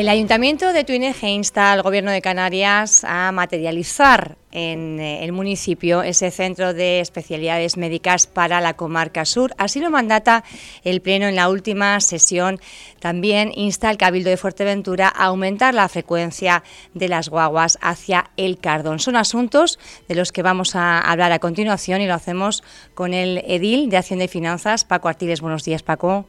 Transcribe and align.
El 0.00 0.08
Ayuntamiento 0.08 0.72
de 0.72 0.82
Tuineje 0.82 1.28
insta 1.28 1.72
al 1.72 1.82
Gobierno 1.82 2.10
de 2.10 2.22
Canarias 2.22 3.04
a 3.04 3.30
materializar 3.32 4.38
en 4.50 4.98
eh, 4.98 5.24
el 5.24 5.32
municipio 5.32 6.02
ese 6.02 6.30
centro 6.30 6.72
de 6.72 7.00
especialidades 7.00 7.76
médicas 7.76 8.26
para 8.26 8.62
la 8.62 8.72
comarca 8.72 9.26
sur. 9.26 9.52
Así 9.58 9.78
lo 9.78 9.90
mandata 9.90 10.42
el 10.84 11.02
Pleno 11.02 11.26
en 11.26 11.36
la 11.36 11.50
última 11.50 12.00
sesión. 12.00 12.60
También 12.98 13.52
insta 13.54 13.90
al 13.90 13.98
Cabildo 13.98 14.30
de 14.30 14.38
Fuerteventura 14.38 15.06
a 15.14 15.26
aumentar 15.26 15.74
la 15.74 15.86
frecuencia 15.90 16.64
de 16.94 17.08
las 17.08 17.28
guaguas 17.28 17.76
hacia 17.82 18.30
el 18.38 18.58
Cardón. 18.58 19.00
Son 19.00 19.16
asuntos 19.16 19.78
de 20.08 20.14
los 20.14 20.32
que 20.32 20.40
vamos 20.40 20.76
a 20.76 20.98
hablar 20.98 21.30
a 21.32 21.40
continuación 21.40 22.00
y 22.00 22.06
lo 22.06 22.14
hacemos 22.14 22.64
con 22.94 23.12
el 23.12 23.44
edil 23.46 23.90
de 23.90 23.98
Hacienda 23.98 24.24
y 24.24 24.28
Finanzas, 24.28 24.86
Paco 24.86 25.08
Artiles. 25.08 25.42
Buenos 25.42 25.64
días, 25.64 25.82
Paco. 25.82 26.24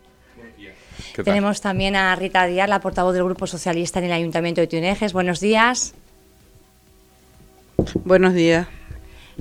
Tenemos 1.24 1.62
también 1.62 1.96
a 1.96 2.16
Rita 2.16 2.46
Díaz, 2.46 2.70
la 2.70 2.80
portavoz 2.80 3.14
del 3.14 3.24
Grupo 3.24 3.48
Socialista 3.48 4.00
en 4.00 4.06
el 4.06 4.12
Ayuntamiento 4.12 4.62
de 4.62 4.68
Tunejes. 4.68 5.14
Buenos 5.14 5.40
días. 5.40 5.94
Buenos 8.06 8.34
días. 8.34 8.68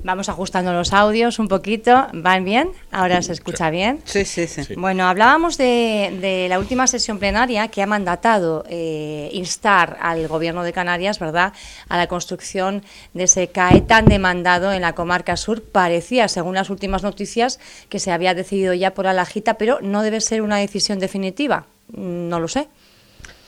Vamos 0.02 0.28
ajustando 0.28 0.72
los 0.72 0.92
audios 0.92 1.38
un 1.38 1.48
poquito. 1.48 2.06
¿Van 2.12 2.44
bien? 2.44 2.70
¿Ahora 2.90 3.22
se 3.22 3.32
escucha 3.32 3.70
bien? 3.70 4.00
Sí, 4.04 4.24
sí, 4.24 4.46
sí. 4.46 4.74
Bueno, 4.76 5.06
hablábamos 5.06 5.58
de, 5.58 6.46
la 6.48 6.58
última 6.58 6.86
sesión 6.86 7.18
plenaria 7.18 7.68
que 7.68 7.82
ha 7.82 7.86
mandatado 7.86 8.64
eh, 8.68 9.30
instar 9.32 9.98
al 10.00 10.26
Gobierno 10.28 10.62
de 10.62 10.72
Canarias, 10.72 11.18
¿verdad?, 11.18 11.52
a 11.88 11.96
la 11.96 12.06
construcción 12.06 12.82
de 13.14 13.24
ese 13.24 13.48
CAE 13.48 13.82
tan 13.82 14.06
demandado 14.06 14.72
en 14.72 14.82
la 14.82 14.94
comarca 14.94 15.36
sur. 15.36 15.62
Parecía, 15.62 16.28
según 16.28 16.54
las 16.54 16.70
últimas 16.70 17.02
noticias, 17.02 17.60
que 17.88 17.98
se 17.98 18.12
había 18.12 18.34
decidido 18.34 18.74
ya 18.74 18.94
por 18.94 19.06
Alajita, 19.06 19.54
pero 19.54 19.78
no 19.80 20.02
debe 20.02 20.20
ser 20.20 20.42
una 20.42 20.56
decisión 20.56 20.98
definitiva. 20.98 21.66
No 21.92 22.40
lo 22.40 22.48
sé. 22.48 22.68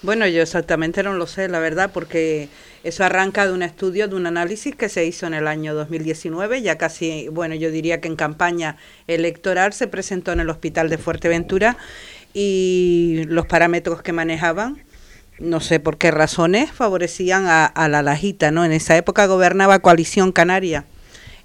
Bueno, 0.02 0.26
yo 0.26 0.42
exactamente 0.42 1.04
no 1.04 1.12
lo 1.12 1.28
sé, 1.28 1.48
la 1.48 1.60
verdad, 1.60 1.92
porque 1.94 2.48
eso 2.82 3.04
arranca 3.04 3.46
de 3.46 3.52
un 3.52 3.62
estudio, 3.62 4.08
de 4.08 4.16
un 4.16 4.26
análisis 4.26 4.74
que 4.74 4.88
se 4.88 5.06
hizo 5.06 5.28
en 5.28 5.34
el 5.34 5.46
año 5.46 5.74
2019, 5.74 6.60
ya 6.60 6.76
casi, 6.76 7.28
bueno, 7.28 7.54
yo 7.54 7.70
diría 7.70 8.00
que 8.00 8.08
en 8.08 8.16
campaña 8.16 8.76
electoral 9.06 9.72
se 9.72 9.86
presentó 9.86 10.32
en 10.32 10.40
el 10.40 10.50
Hospital 10.50 10.90
de 10.90 10.98
Fuerteventura 10.98 11.76
y 12.34 13.22
los 13.28 13.46
parámetros 13.46 14.02
que 14.02 14.12
manejaban, 14.12 14.82
no 15.38 15.60
sé 15.60 15.78
por 15.78 15.98
qué 15.98 16.10
razones, 16.10 16.72
favorecían 16.72 17.46
a, 17.46 17.64
a 17.64 17.88
la 17.88 18.02
Lajita, 18.02 18.50
¿no? 18.50 18.64
En 18.64 18.72
esa 18.72 18.96
época 18.96 19.26
gobernaba 19.26 19.78
Coalición 19.78 20.32
Canaria 20.32 20.84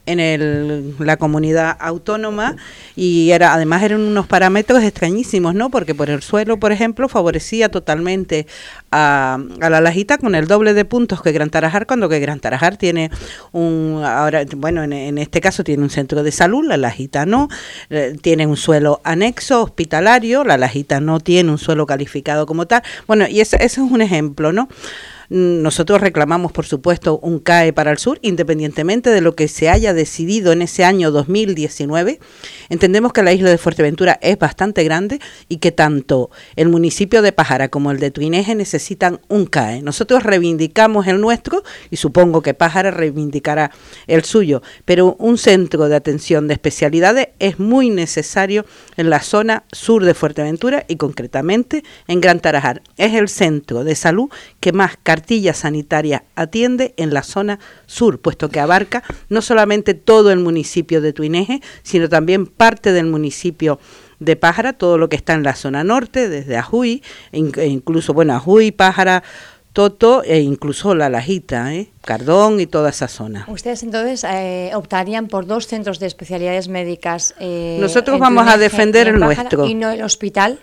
en 0.07 0.19
el, 0.19 0.95
la 0.97 1.17
comunidad 1.17 1.77
autónoma 1.79 2.55
y 2.95 3.29
era 3.31 3.53
además 3.53 3.83
eran 3.83 4.01
unos 4.01 4.25
parámetros 4.25 4.81
extrañísimos, 4.81 5.53
¿no? 5.53 5.69
Porque 5.69 5.93
por 5.93 6.09
el 6.09 6.23
suelo, 6.23 6.57
por 6.57 6.71
ejemplo, 6.71 7.07
favorecía 7.07 7.69
totalmente 7.69 8.47
a, 8.91 9.37
a 9.61 9.69
la 9.69 9.81
Lajita 9.81 10.17
con 10.17 10.33
el 10.33 10.47
doble 10.47 10.73
de 10.73 10.85
puntos 10.85 11.21
que 11.21 11.31
Gran 11.31 11.49
Tarajar, 11.49 11.85
cuando 11.85 12.09
que 12.09 12.19
Gran 12.19 12.39
Tarajar 12.39 12.77
tiene 12.77 13.11
un, 13.51 14.01
ahora, 14.03 14.43
bueno, 14.55 14.83
en, 14.83 15.17
este 15.17 15.41
caso 15.41 15.63
tiene 15.63 15.83
un 15.83 15.89
centro 15.89 16.23
de 16.23 16.31
salud, 16.31 16.65
la 16.65 16.77
Lajita 16.77 17.25
no, 17.25 17.49
eh, 17.89 18.15
tiene 18.21 18.47
un 18.47 18.57
suelo 18.57 19.01
anexo 19.03 19.61
hospitalario, 19.61 20.43
la 20.43 20.57
Lajita 20.57 20.99
no 21.01 21.19
tiene 21.19 21.51
un 21.51 21.57
suelo 21.57 21.85
calificado 21.85 22.45
como 22.45 22.65
tal. 22.65 22.81
Bueno, 23.07 23.27
y 23.27 23.41
ese, 23.41 23.57
ese 23.57 23.81
es 23.81 23.91
un 23.91 24.01
ejemplo, 24.01 24.53
¿no? 24.53 24.69
Nosotros 25.29 25.99
reclamamos, 25.99 26.53
por 26.53 26.65
supuesto, 26.65 27.19
un 27.19 27.39
CAE 27.39 27.73
para 27.73 27.91
el 27.91 27.97
sur, 27.97 28.17
independientemente 28.21 29.09
de 29.09 29.19
lo 29.19 29.35
que 29.35 29.49
se 29.49 29.69
haya 29.69 29.93
decidido 29.93 30.53
en 30.53 30.61
ese 30.61 30.85
año 30.85 31.11
2019. 31.11 32.19
Entendemos 32.69 33.11
que 33.11 33.23
la 33.23 33.33
isla 33.33 33.49
de 33.49 33.57
Fuerteventura 33.57 34.17
es 34.21 34.37
bastante 34.39 34.85
grande 34.85 35.19
y 35.49 35.57
que 35.57 35.73
tanto 35.73 36.29
el 36.55 36.69
municipio 36.69 37.21
de 37.21 37.33
Pájara 37.33 37.67
como 37.67 37.91
el 37.91 37.99
de 37.99 38.11
Tuineje 38.11 38.55
necesitan 38.55 39.19
un 39.27 39.45
CAE. 39.45 39.81
Nosotros 39.81 40.23
reivindicamos 40.23 41.07
el 41.07 41.19
nuestro 41.19 41.63
y 41.91 41.97
supongo 41.97 42.41
que 42.41 42.53
Pájara 42.53 42.91
reivindicará 42.91 43.71
el 44.07 44.23
suyo, 44.23 44.61
pero 44.85 45.17
un 45.19 45.37
centro 45.37 45.89
de 45.89 45.95
atención 45.95 46.47
de 46.47 46.53
especialidades 46.53 47.29
es 47.39 47.59
muy 47.59 47.89
necesario 47.89 48.65
en 48.95 49.09
la 49.09 49.21
zona 49.21 49.63
sur 49.71 50.05
de 50.05 50.13
Fuerteventura 50.13 50.85
y 50.87 50.95
concretamente 50.95 51.83
en 52.07 52.21
Gran 52.21 52.39
Tarajar. 52.39 52.81
Es 52.95 53.13
el 53.13 53.27
centro 53.27 53.83
de 53.83 53.95
salud 53.95 54.29
que 54.59 54.71
más 54.71 54.97
cartilla 55.17 55.53
sanitaria 55.55 56.25
atiende 56.35 56.93
en 56.95 57.11
la 57.11 57.23
zona 57.23 57.57
sur, 57.87 58.21
puesto 58.21 58.49
que 58.49 58.59
abarca 58.59 59.03
no 59.29 59.41
solamente 59.41 59.95
todo 59.95 60.31
el 60.31 60.39
municipio 60.39 61.01
de 61.01 61.11
Tuineje, 61.11 61.59
sino 61.81 62.07
también 62.07 62.45
parte 62.45 62.93
del 62.93 63.07
municipio 63.07 63.79
de 64.19 64.35
Pájara, 64.35 64.73
todo 64.73 64.99
lo 64.99 65.09
que 65.09 65.15
está 65.15 65.33
en 65.33 65.41
la 65.41 65.55
zona 65.55 65.83
norte, 65.83 66.29
desde 66.29 66.55
Ajuy, 66.55 67.01
e 67.31 67.67
incluso, 67.67 68.13
bueno, 68.13 68.35
Ajuy, 68.35 68.71
Pájara, 68.71 69.23
Toto 69.73 70.23
e 70.23 70.39
incluso 70.39 70.93
La 70.93 71.09
Lajita, 71.09 71.73
¿eh? 71.73 71.89
Cardón 72.03 72.59
y 72.59 72.67
toda 72.67 72.89
esa 72.91 73.07
zona. 73.07 73.45
Ustedes 73.47 73.81
entonces 73.81 74.23
eh, 74.23 74.71
optarían 74.75 75.27
por 75.27 75.47
dos 75.47 75.65
centros 75.65 75.99
de 75.99 76.05
especialidades 76.05 76.67
médicas. 76.67 77.33
Eh, 77.39 77.77
Nosotros 77.81 78.19
vamos 78.19 78.47
a 78.47 78.57
defender 78.57 79.07
el 79.07 79.19
nuestro. 79.19 79.65
¿Y 79.65 79.73
no 79.73 79.89
el 79.89 80.03
hospital? 80.03 80.59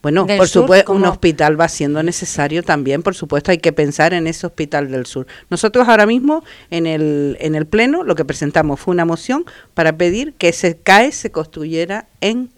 Bueno, 0.00 0.26
por 0.26 0.48
supuesto, 0.48 0.92
un 0.92 1.04
hospital 1.04 1.60
va 1.60 1.68
siendo 1.68 2.02
necesario 2.02 2.62
también, 2.62 3.02
por 3.02 3.16
supuesto, 3.16 3.50
hay 3.50 3.58
que 3.58 3.72
pensar 3.72 4.14
en 4.14 4.28
ese 4.28 4.46
hospital 4.46 4.90
del 4.90 5.06
sur. 5.06 5.26
Nosotros 5.50 5.88
ahora 5.88 6.06
mismo 6.06 6.44
en 6.70 6.86
el, 6.86 7.36
en 7.40 7.56
el 7.56 7.66
Pleno 7.66 8.04
lo 8.04 8.14
que 8.14 8.24
presentamos 8.24 8.78
fue 8.78 8.92
una 8.92 9.04
moción 9.04 9.44
para 9.74 9.96
pedir 9.96 10.34
que 10.34 10.50
ese 10.50 10.78
CAE 10.78 11.10
se 11.10 11.32
construyera 11.32 12.06
en 12.20 12.50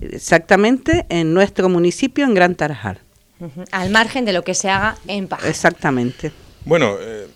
exactamente 0.00 1.06
en 1.08 1.34
nuestro 1.34 1.68
municipio, 1.68 2.24
en 2.24 2.34
Gran 2.34 2.54
Tarajal. 2.54 3.00
Al 3.72 3.90
margen 3.90 4.24
de 4.24 4.32
lo 4.32 4.42
que 4.42 4.54
se 4.54 4.70
haga 4.70 4.96
en 5.08 5.26
Paja. 5.26 5.48
Exactamente. 5.48 6.32
Bueno, 6.64 6.96
eh, 6.98 7.26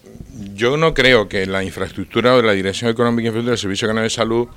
yo 0.55 0.77
no 0.77 0.95
creo 0.95 1.29
que 1.29 1.47
la 1.47 1.63
infraestructura 1.65 2.35
o 2.35 2.43
la 2.43 2.53
Dirección 2.53 2.91
Económica 2.91 3.29
y 3.29 3.43
del 3.43 3.59
Servicio 3.59 3.89
Canario 3.89 4.05
de 4.05 4.11
Salud 4.11 4.49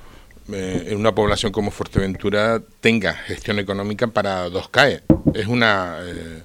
eh, 0.52 0.88
en 0.88 0.98
una 0.98 1.14
población 1.14 1.52
como 1.52 1.70
Fuerteventura 1.70 2.60
tenga 2.80 3.14
gestión 3.14 3.58
económica 3.58 4.08
para 4.08 4.48
dos 4.48 4.68
CAE. 4.68 5.02
Es 5.34 5.46
una, 5.46 5.98
eh, 6.02 6.42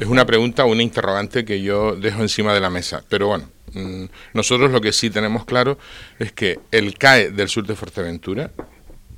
es 0.00 0.06
una 0.06 0.24
pregunta, 0.24 0.64
una 0.64 0.82
interrogante 0.82 1.44
que 1.44 1.60
yo 1.60 1.94
dejo 1.94 2.22
encima 2.22 2.54
de 2.54 2.60
la 2.60 2.70
mesa. 2.70 3.04
Pero 3.08 3.28
bueno, 3.28 3.50
mm, 3.74 4.04
nosotros 4.32 4.70
lo 4.70 4.80
que 4.80 4.92
sí 4.92 5.10
tenemos 5.10 5.44
claro 5.44 5.78
es 6.18 6.32
que 6.32 6.58
el 6.70 6.96
CAE 6.96 7.30
del 7.30 7.48
sur 7.48 7.66
de 7.66 7.76
Fuerteventura, 7.76 8.50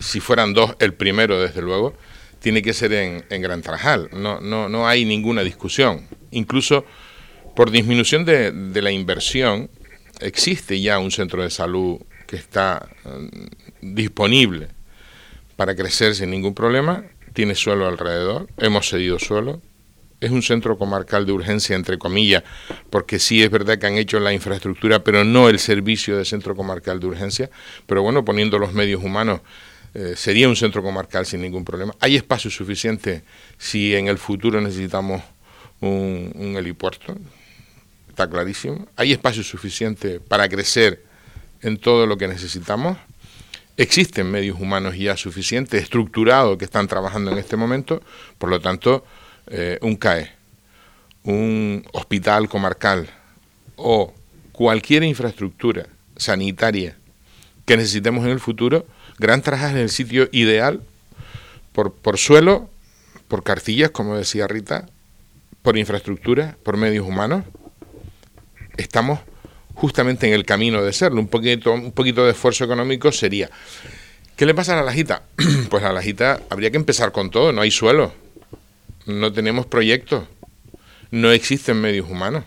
si 0.01 0.21
fueran 0.21 0.55
dos, 0.55 0.75
el 0.81 0.95
primero 0.95 1.41
desde 1.41 1.63
luego, 1.63 1.95
tiene 2.41 2.63
que 2.63 2.73
ser 2.73 2.93
en, 2.93 3.25
en 3.31 3.43
Gran 3.43 3.63
Trajal. 3.63 4.11
No, 4.13 4.41
no, 4.41 4.69
no 4.69 4.89
hay 4.89 5.05
ninguna 5.05 5.43
discusión. 5.43 6.07
Incluso 6.33 6.85
por 7.55 7.71
disminución 7.71 8.25
de, 8.25 8.51
de 8.51 8.83
la 8.83 8.91
inversión, 8.91 9.71
existe 10.21 10.81
ya 10.81 10.99
un 10.99 11.11
centro 11.11 11.43
de 11.43 11.51
salud 11.51 12.01
que 12.27 12.37
está 12.37 12.89
mm, 13.05 13.66
disponible 13.95 14.69
para 15.57 15.75
crecer 15.75 16.15
sin 16.15 16.31
ningún 16.31 16.55
problema, 16.55 17.05
tiene 17.33 17.55
suelo 17.55 17.87
alrededor, 17.87 18.49
hemos 18.59 18.89
cedido 18.89 19.19
suelo, 19.19 19.61
es 20.21 20.31
un 20.31 20.43
centro 20.43 20.79
comarcal 20.79 21.27
de 21.27 21.33
urgencia, 21.33 21.77
entre 21.77 21.99
comillas, 21.99 22.43
porque 22.91 23.19
sí 23.19 23.43
es 23.43 23.51
verdad 23.51 23.79
que 23.79 23.87
han 23.87 23.99
hecho 23.99 24.19
la 24.19 24.33
infraestructura, 24.33 25.05
pero 25.05 25.25
no 25.25 25.49
el 25.49 25.59
servicio 25.59 26.17
de 26.17 26.25
centro 26.25 26.57
comarcal 26.57 27.01
de 27.01 27.07
urgencia, 27.07 27.51
pero 27.87 28.03
bueno, 28.03 28.25
poniendo 28.25 28.59
los 28.59 28.73
medios 28.73 29.03
humanos, 29.03 29.41
eh, 29.95 30.15
sería 30.17 30.49
un 30.49 30.57
centro 30.57 30.83
comarcal 30.83 31.27
sin 31.27 31.43
ningún 31.43 31.65
problema. 31.65 31.95
Hay 32.01 32.17
espacio 32.17 32.51
suficiente 32.51 33.23
si 33.59 33.95
en 33.95 34.09
el 34.09 34.19
futuro 34.19 34.61
necesitamos 34.61 35.23
un, 35.81 36.33
un 36.35 36.57
helipuerto, 36.57 37.15
está 38.09 38.29
clarísimo. 38.29 38.87
Hay 38.97 39.13
espacio 39.13 39.43
suficiente 39.43 40.21
para 40.21 40.49
crecer 40.49 41.05
en 41.61 41.79
todo 41.79 42.07
lo 42.07 42.17
que 42.17 42.29
necesitamos. 42.29 42.97
Existen 43.77 44.31
medios 44.31 44.59
humanos 44.59 44.97
ya 44.97 45.17
suficientes, 45.17 45.83
estructurados, 45.83 46.57
que 46.57 46.65
están 46.65 46.89
trabajando 46.89 47.31
en 47.31 47.39
este 47.39 47.57
momento, 47.57 48.03
por 48.39 48.49
lo 48.49 48.61
tanto, 48.61 49.05
eh, 49.49 49.79
un 49.83 49.97
CAE, 49.97 50.33
un 51.25 51.85
hospital 51.93 52.49
comarcal 52.49 53.09
o 53.77 54.15
cualquier 54.53 55.03
infraestructura 55.03 55.87
sanitaria 56.17 56.97
que 57.67 57.77
necesitemos 57.77 58.25
en 58.25 58.31
el 58.31 58.41
futuro, 58.41 58.87
Gran 59.19 59.43
Trajas 59.43 59.73
es 59.73 59.79
el 59.79 59.91
sitio 59.91 60.29
ideal 60.33 60.83
por, 61.73 61.93
por 61.93 62.17
suelo, 62.17 62.71
por 63.29 63.43
cartillas, 63.43 63.91
como 63.91 64.17
decía 64.17 64.47
Rita, 64.47 64.87
por 65.63 65.77
infraestructura, 65.77 66.57
por 66.63 66.77
medios 66.77 67.07
humanos. 67.07 67.45
Estamos 68.77 69.21
justamente 69.77 70.27
en 70.27 70.33
el 70.33 70.45
camino 70.45 70.83
de 70.83 70.93
serlo. 70.93 71.21
Un 71.21 71.29
poquito, 71.29 71.73
un 71.73 71.93
poquito 71.93 72.25
de 72.25 72.33
esfuerzo 72.33 72.65
económico 72.65 73.13
sería. 73.13 73.51
¿Qué 74.35 74.45
le 74.45 74.55
pasa 74.55 74.73
a 74.73 74.77
la 74.77 74.83
lajita? 74.83 75.23
pues 75.71 75.85
a 75.85 75.89
la 75.89 75.95
lajita 75.95 76.41
habría 76.51 76.71
que 76.71 76.77
empezar 76.77 77.13
con 77.13 77.31
todo, 77.31 77.53
no 77.53 77.63
hay 77.63 77.71
suelo, 77.71 78.13
no 79.07 79.33
tenemos 79.33 79.67
proyectos, 79.67 80.25
no 81.11 81.31
existen 81.31 81.81
medios 81.81 82.09
humanos, 82.11 82.45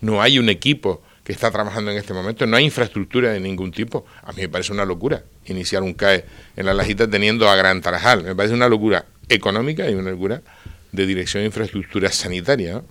no 0.00 0.20
hay 0.20 0.38
un 0.38 0.48
equipo 0.48 1.02
que 1.24 1.32
está 1.32 1.50
trabajando 1.50 1.90
en 1.90 1.96
este 1.96 2.12
momento, 2.12 2.46
no 2.46 2.56
hay 2.56 2.64
infraestructura 2.64 3.32
de 3.32 3.40
ningún 3.40 3.72
tipo. 3.72 4.04
A 4.22 4.32
mí 4.32 4.42
me 4.42 4.48
parece 4.48 4.72
una 4.72 4.84
locura 4.84 5.24
iniciar 5.46 5.82
un 5.82 5.94
CAE 5.94 6.24
en 6.54 6.66
la 6.66 6.74
lajita 6.74 7.08
teniendo 7.08 7.48
a 7.48 7.56
Gran 7.56 7.80
Tarajal. 7.80 8.22
Me 8.22 8.36
parece 8.36 8.54
una 8.54 8.68
locura 8.68 9.06
económica 9.28 9.90
y 9.90 9.94
una 9.94 10.10
locura 10.10 10.42
de 10.92 11.06
dirección 11.06 11.42
de 11.42 11.46
infraestructura 11.46 12.12
sanitaria. 12.12 12.82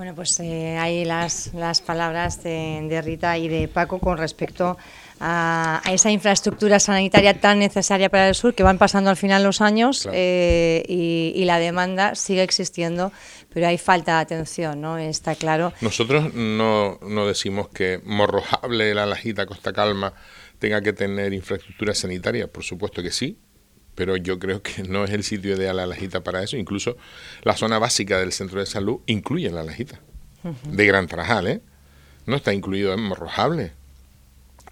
Bueno, 0.00 0.14
pues 0.14 0.40
eh, 0.40 0.78
hay 0.78 1.04
las, 1.04 1.52
las 1.52 1.82
palabras 1.82 2.42
de, 2.42 3.02
Rita 3.04 3.36
y 3.36 3.48
de 3.48 3.68
Paco 3.68 3.98
con 3.98 4.16
respecto 4.16 4.78
a, 5.20 5.82
esa 5.92 6.10
infraestructura 6.10 6.80
sanitaria 6.80 7.38
tan 7.38 7.58
necesaria 7.58 8.08
para 8.08 8.30
el 8.30 8.34
sur, 8.34 8.54
que 8.54 8.62
van 8.62 8.78
pasando 8.78 9.10
al 9.10 9.18
final 9.18 9.44
los 9.44 9.60
años 9.60 10.08
eh, 10.10 10.82
y, 10.88 11.44
la 11.44 11.58
demanda 11.58 12.14
sigue 12.14 12.42
existiendo, 12.42 13.12
pero 13.52 13.66
hay 13.66 13.76
falta 13.76 14.14
de 14.14 14.20
atención, 14.22 14.80
¿no? 14.80 14.96
Está 14.96 15.34
claro. 15.34 15.74
Nosotros 15.82 16.32
no, 16.32 16.98
no 17.02 17.26
decimos 17.26 17.68
que 17.68 18.00
Morrojable, 18.02 18.94
la 18.94 19.04
Lajita, 19.04 19.44
Costa 19.44 19.74
Calma 19.74 20.14
tenga 20.58 20.80
que 20.80 20.94
tener 20.94 21.34
infraestructura 21.34 21.94
sanitaria, 21.94 22.46
por 22.46 22.64
supuesto 22.64 23.02
que 23.02 23.10
sí, 23.10 23.36
pero 23.94 24.16
yo 24.16 24.38
creo 24.38 24.62
que 24.62 24.82
no 24.88 25.04
es 25.04 25.10
el 25.10 25.24
sitio 25.24 25.56
ideal 25.56 25.76
la 25.76 25.86
Lajita 25.86 26.22
para 26.22 26.42
eso. 26.42 26.56
Incluso 26.56 26.96
la 27.42 27.56
zona 27.56 27.78
básica 27.78 28.18
del 28.18 28.32
centro 28.32 28.60
de 28.60 28.66
salud 28.66 29.00
incluye 29.06 29.50
la 29.50 29.62
Lajita, 29.62 30.00
de 30.64 30.86
Gran 30.86 31.06
Trajal, 31.06 31.46
¿eh? 31.48 31.60
No 32.26 32.36
está 32.36 32.52
incluido 32.52 32.92
en 32.94 33.00
Morrojable. 33.02 33.72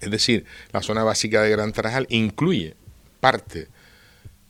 Es 0.01 0.11
decir, 0.11 0.45
la 0.71 0.81
zona 0.81 1.03
básica 1.03 1.41
de 1.41 1.49
Gran 1.49 1.73
Trajal 1.73 2.07
incluye 2.09 2.75
parte 3.19 3.67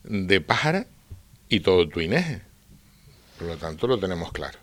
de 0.04 0.40
Pájara 0.40 0.86
y 1.48 1.60
todo 1.60 1.88
Tuineje. 1.88 2.42
Por 3.38 3.48
lo 3.48 3.56
tanto, 3.56 3.86
lo 3.86 3.98
tenemos 3.98 4.32
claro. 4.32 4.58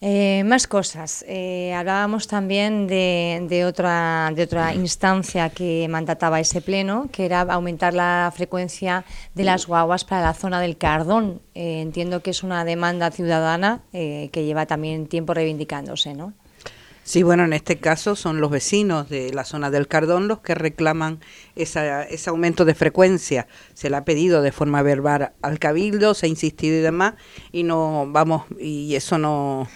Eh, 0.00 0.44
más 0.44 0.68
cosas. 0.68 1.24
Eh, 1.26 1.74
hablábamos 1.74 2.28
también 2.28 2.86
de, 2.86 3.64
otra, 3.66 4.30
de 4.34 4.44
otra 4.44 4.72
instancia 4.72 5.50
que 5.50 5.88
mandataba 5.88 6.38
ese 6.38 6.60
pleno, 6.60 7.08
que 7.10 7.24
era 7.24 7.40
aumentar 7.40 7.94
la 7.94 8.32
frecuencia 8.34 9.04
de 9.34 9.44
las 9.44 9.66
guaguas 9.66 10.04
para 10.04 10.22
la 10.22 10.34
zona 10.34 10.60
del 10.60 10.76
Cardón. 10.76 11.40
Eh, 11.54 11.80
entiendo 11.80 12.22
que 12.22 12.30
es 12.30 12.44
una 12.44 12.64
demanda 12.64 13.10
ciudadana 13.10 13.80
que 13.92 14.44
lleva 14.44 14.66
también 14.66 15.08
tiempo 15.08 15.34
reivindicándose, 15.34 16.14
¿no? 16.14 16.32
Sí, 17.08 17.22
bueno, 17.22 17.44
en 17.44 17.54
este 17.54 17.78
caso 17.78 18.16
son 18.16 18.42
los 18.42 18.50
vecinos 18.50 19.08
de 19.08 19.32
la 19.32 19.44
zona 19.44 19.70
del 19.70 19.88
Cardón 19.88 20.28
los 20.28 20.40
que 20.40 20.54
reclaman 20.54 21.20
esa, 21.56 22.02
ese 22.02 22.28
aumento 22.28 22.66
de 22.66 22.74
frecuencia. 22.74 23.48
Se 23.72 23.88
le 23.88 23.96
ha 23.96 24.04
pedido 24.04 24.42
de 24.42 24.52
forma 24.52 24.82
verbal 24.82 25.32
al 25.40 25.58
cabildo, 25.58 26.12
se 26.12 26.26
ha 26.26 26.28
insistido 26.28 26.76
y 26.76 26.80
demás, 26.82 27.14
y 27.50 27.62
no 27.62 28.06
vamos, 28.12 28.44
y 28.60 28.94
eso 28.94 29.16
no, 29.16 29.66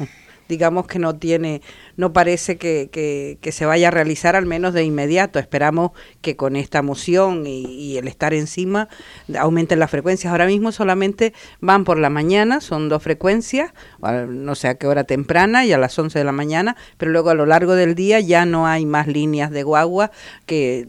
digamos 0.53 0.87
que 0.87 0.99
no 0.99 1.17
tiene 1.17 1.63
no 1.97 2.13
parece 2.13 2.57
que, 2.57 2.89
que, 3.41 3.53
se 3.53 3.67
vaya 3.67 3.89
a 3.89 3.91
realizar 3.91 4.35
al 4.35 4.47
menos 4.47 4.73
de 4.73 4.83
inmediato. 4.85 5.39
Esperamos 5.39 5.93
que 6.21 6.37
con 6.37 6.57
esta 6.57 6.83
moción 6.83 7.47
y, 7.47 7.97
el 7.97 8.09
estar 8.09 8.33
encima 8.33 8.89
aumenten 9.39 9.79
las 9.79 9.91
frecuencias. 9.91 10.31
Ahora 10.31 10.47
mismo 10.47 10.73
solamente 10.73 11.35
van 11.61 11.85
por 11.85 11.99
la 11.99 12.09
mañana, 12.09 12.61
son 12.61 12.89
dos 12.89 13.03
frecuencias, 13.03 13.73
no 14.01 14.55
sé 14.55 14.69
a 14.69 14.75
qué 14.77 14.87
hora 14.87 15.05
temprana 15.05 15.67
y 15.67 15.73
a 15.73 15.79
las 15.79 15.99
11 15.99 16.19
de 16.19 16.25
la 16.25 16.33
mañana, 16.33 16.77
pero 16.97 17.11
luego 17.11 17.31
a 17.31 17.35
lo 17.35 17.45
largo 17.45 17.75
del 17.75 17.95
día 17.95 18.21
ya 18.21 18.47
no 18.47 18.67
hay 18.67 18.87
más 18.87 19.07
líneas 19.07 19.51
de 19.51 19.63
guagua 19.63 20.11
que 20.47 20.87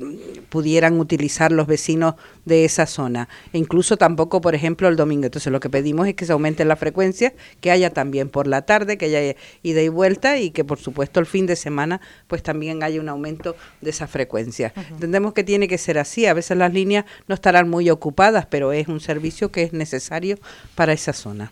pudieran 0.50 1.00
utilizar 1.00 1.52
los 1.52 1.68
vecinos 1.68 2.16
de 2.46 2.66
esa 2.66 2.86
zona. 2.86 3.28
E 3.52 3.58
incluso 3.58 3.98
tampoco, 3.98 4.42
por 4.42 4.56
ejemplo, 4.56 4.88
el 4.88 4.96
domingo. 4.96 5.26
Entonces 5.26 5.52
lo 5.52 5.60
que 5.60 5.70
pedimos 5.70 6.08
es 6.08 6.16
que 6.16 6.26
se 6.26 6.34
aumenten 6.34 6.68
las 6.68 6.80
frecuencias, 6.80 7.34
que 7.62 7.72
haya 7.72 7.90
también 7.90 8.30
por 8.30 8.48
la 8.48 8.64
tarde, 8.64 8.98
que 8.98 9.06
haya 9.06 9.36
ida 9.62 9.82
y 9.82 9.90
vuelta 9.90 10.38
y 10.38 10.52
que 10.52 10.64
por 10.64 10.80
supuesto 10.80 11.20
el 11.20 11.26
fin 11.26 11.46
de 11.46 11.56
semana 11.56 12.02
pues 12.28 12.44
también 12.44 12.84
hay 12.84 13.00
un 13.00 13.10
aumento 13.10 13.56
de 13.82 13.90
esa 13.90 14.08
frecuencia. 14.08 14.74
Entendemos 14.90 15.34
que 15.34 15.44
tiene 15.44 15.68
que 15.68 15.78
ser 15.78 15.98
así, 15.98 16.26
a 16.26 16.34
veces 16.34 16.58
las 16.58 16.74
líneas 16.74 17.06
no 17.28 17.36
estarán 17.36 17.70
muy 17.70 17.90
ocupadas, 17.90 18.46
pero 18.46 18.74
es 18.74 18.88
un 18.88 19.00
servicio 19.00 19.52
que 19.52 19.64
es 19.64 19.74
necesario 19.74 20.40
para 20.76 20.94
esa 20.94 21.14
zona. 21.14 21.52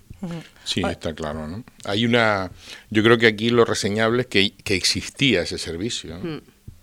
Sí, 0.64 0.82
está 0.88 1.14
claro, 1.16 1.48
¿no? 1.48 1.64
Hay 1.86 2.06
una, 2.06 2.52
yo 2.90 3.04
creo 3.04 3.18
que 3.18 3.28
aquí 3.28 3.50
lo 3.50 3.66
reseñable 3.66 4.22
es 4.22 4.28
que, 4.28 4.54
que 4.64 4.76
existía 4.76 5.42
ese 5.42 5.58
servicio, 5.58 6.16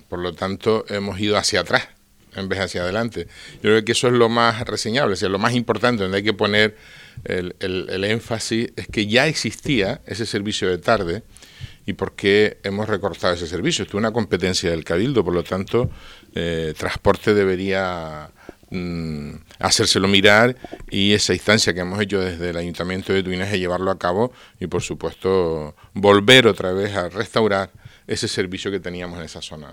por 0.09 0.19
lo 0.19 0.33
tanto 0.35 0.85
hemos 0.89 1.21
ido 1.21 1.37
hacia 1.37 1.61
atrás 1.61 1.89
en 2.35 2.49
vez 2.49 2.61
hacia 2.61 2.83
adelante. 2.83 3.27
Yo 3.55 3.71
creo 3.71 3.85
que 3.85 3.93
eso 3.93 4.09
es 4.09 4.15
lo 4.15 4.29
más 4.29 4.61
reseñable, 4.67 5.15
o 5.15 5.17
sea, 5.17 5.29
lo 5.29 5.39
más 5.39 5.55
importante, 5.55 6.03
donde 6.03 6.19
hay 6.19 6.25
que 6.25 6.35
poner 6.35 6.77
el, 7.25 7.55
el 7.61 8.05
énfasis 8.05 8.71
es 8.77 8.87
que 8.87 9.07
ya 9.07 9.27
existía 9.27 10.01
ese 10.07 10.27
servicio 10.27 10.69
de 10.69 10.79
tarde 10.79 11.23
y 11.89 11.95
por 11.95 12.13
qué 12.13 12.59
hemos 12.65 12.87
recortado 12.87 13.33
ese 13.33 13.47
servicio. 13.47 13.83
Esto 13.83 13.97
es 13.97 14.01
una 14.01 14.13
competencia 14.13 14.71
del 14.71 14.85
Cabildo, 14.85 15.25
por 15.25 15.33
lo 15.33 15.43
tanto, 15.43 15.89
eh, 16.35 16.75
transporte 16.77 17.33
debería 17.33 18.31
mm, 18.69 19.31
hacérselo 19.59 20.07
mirar 20.07 20.55
y 20.91 21.15
esa 21.15 21.33
instancia 21.33 21.73
que 21.73 21.81
hemos 21.81 21.99
hecho 22.03 22.21
desde 22.21 22.51
el 22.51 22.59
Ayuntamiento 22.59 23.15
de 23.15 23.23
Tuinaje 23.23 23.59
llevarlo 23.59 23.91
a 23.91 23.99
cabo 23.99 24.33
y, 24.61 24.67
por 24.67 24.83
supuesto, 24.83 25.75
volver 25.95 26.47
otra 26.47 26.73
vez 26.73 26.95
a 26.95 27.09
restaurar 27.09 27.71
ese 28.07 28.29
servicio 28.29 28.71
que 28.71 28.81
teníamos 28.81 29.19
en 29.19 29.25
esa 29.25 29.41
zona. 29.41 29.71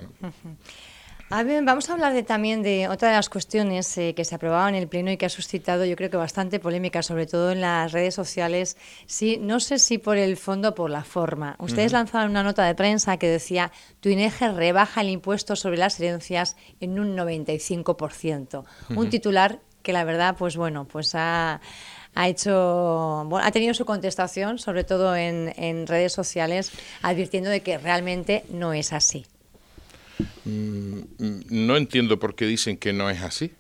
A 1.32 1.42
ver, 1.42 1.64
vamos 1.64 1.90
a 1.90 1.94
hablar 1.94 2.14
de, 2.14 2.22
también 2.22 2.62
de 2.62 2.88
otra 2.88 3.10
de 3.10 3.16
las 3.16 3.30
cuestiones 3.30 3.98
eh, 3.98 4.14
que 4.14 4.24
se 4.24 4.36
aprobaban 4.36 4.76
en 4.76 4.84
el 4.84 4.88
Pleno 4.88 5.10
y 5.10 5.18
que 5.18 5.26
ha 5.26 5.30
suscitado 5.30 5.84
yo 5.84 5.96
creo 5.96 6.12
que 6.12 6.18
bastante 6.18 6.60
polémica, 6.60 7.02
sobre 7.02 7.26
todo 7.26 7.52
en 7.52 7.62
las 7.62 7.92
redes 7.92 8.14
sociales. 8.14 8.78
Sí, 9.08 9.38
no 9.42 9.60
sé 9.60 9.80
si 9.80 9.98
por 9.98 10.18
el 10.18 10.38
fondo 10.38 10.70
o 10.70 10.76
por 10.76 10.92
la 10.92 11.04
forma. 11.04 11.56
Ustedes 11.58 11.94
lanzaron 11.94 12.30
una 12.30 12.44
nota 12.44 12.64
de 12.64 12.76
prensa 12.76 13.18
que 13.18 13.28
decía 13.28 13.72
Tuineje 14.02 14.52
rebaja 14.52 15.02
el 15.02 15.10
impuesto 15.10 15.56
sobre 15.56 15.78
las 15.78 16.00
herencias 16.00 16.58
en 16.80 17.00
un 17.00 17.18
95%. 17.18 18.64
Un 18.96 19.10
titular 19.10 19.60
que 19.82 19.94
la 19.94 20.04
verdad, 20.04 20.36
pues 20.38 20.56
bueno, 20.58 20.86
pues 20.86 21.16
ha 21.16 21.60
ha 22.18 22.30
hecho 22.30 23.28
ha 23.42 23.52
tenido 23.52 23.74
su 23.74 23.84
contestación 23.84 24.58
sobre 24.58 24.86
todo 24.86 25.18
en, 25.18 25.54
en, 25.58 25.86
redes 25.86 26.14
sociales 26.14 26.72
advirtiendo 27.02 27.50
de 27.50 27.60
que 27.60 27.78
realmente 27.78 28.46
no 28.50 28.72
es 28.72 28.94
así 28.94 29.26
no 30.46 31.78
entiendo 31.78 32.20
por 32.20 32.36
qué 32.36 32.46
dicen 32.46 32.78
que 32.78 32.94
no 32.94 33.10
es 33.10 33.22
así. 33.22 33.52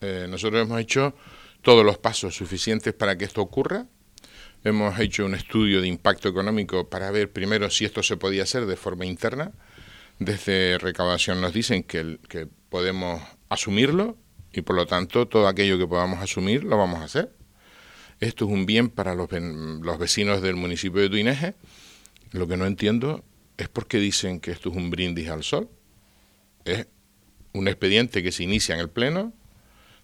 Eh, 0.00 0.26
nosotros 0.28 0.62
hemos 0.62 0.80
hecho 0.80 1.14
todos 1.62 1.84
los 1.84 1.98
pasos 1.98 2.34
suficientes 2.34 2.94
para 2.94 3.16
que 3.16 3.24
esto 3.24 3.42
ocurra. 3.42 3.86
Hemos 4.62 4.98
hecho 4.98 5.24
un 5.24 5.34
estudio 5.34 5.80
de 5.80 5.88
impacto 5.88 6.28
económico 6.28 6.88
para 6.88 7.10
ver 7.10 7.32
primero 7.32 7.70
si 7.70 7.84
esto 7.84 8.02
se 8.02 8.16
podía 8.16 8.42
hacer 8.42 8.66
de 8.66 8.76
forma 8.76 9.06
interna. 9.06 9.52
Desde 10.18 10.78
recaudación 10.78 11.40
nos 11.40 11.52
dicen 11.52 11.82
que, 11.82 12.18
que 12.28 12.46
podemos 12.68 13.22
asumirlo 13.48 14.18
y 14.52 14.60
por 14.62 14.76
lo 14.76 14.86
tanto 14.86 15.28
todo 15.28 15.48
aquello 15.48 15.78
que 15.78 15.86
podamos 15.86 16.20
asumir 16.20 16.64
lo 16.64 16.76
vamos 16.76 17.00
a 17.00 17.04
hacer. 17.04 17.32
Esto 18.20 18.44
es 18.44 18.50
un 18.50 18.66
bien 18.66 18.90
para 18.90 19.14
los, 19.14 19.30
los 19.32 19.98
vecinos 19.98 20.42
del 20.42 20.56
municipio 20.56 21.00
de 21.00 21.08
Tuineje. 21.08 21.54
Lo 22.32 22.46
que 22.46 22.58
no 22.58 22.66
entiendo 22.66 23.24
es 23.56 23.68
por 23.70 23.86
qué 23.86 23.98
dicen 23.98 24.40
que 24.40 24.50
esto 24.50 24.68
es 24.70 24.76
un 24.76 24.90
brindis 24.90 25.30
al 25.30 25.42
sol 25.42 25.70
es 26.64 26.86
un 27.52 27.68
expediente 27.68 28.22
que 28.22 28.32
se 28.32 28.42
inicia 28.42 28.74
en 28.74 28.80
el 28.80 28.88
Pleno, 28.88 29.32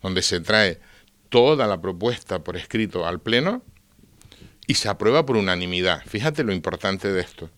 donde 0.03 0.23
se 0.23 0.41
trae 0.41 0.81
toda 1.29 1.67
la 1.67 1.81
propuesta 1.81 2.41
por 2.41 2.57
escrito 2.57 3.07
al 3.07 3.21
Pleno 3.21 3.63
y 4.67 4.75
se 4.75 4.89
aprueba 4.89 5.25
por 5.27 5.37
unanimidad. 5.37 6.03
Fíjate 6.07 6.43
lo 6.45 6.53
importante 6.53 7.13
de 7.13 7.21
esto. 7.21 7.51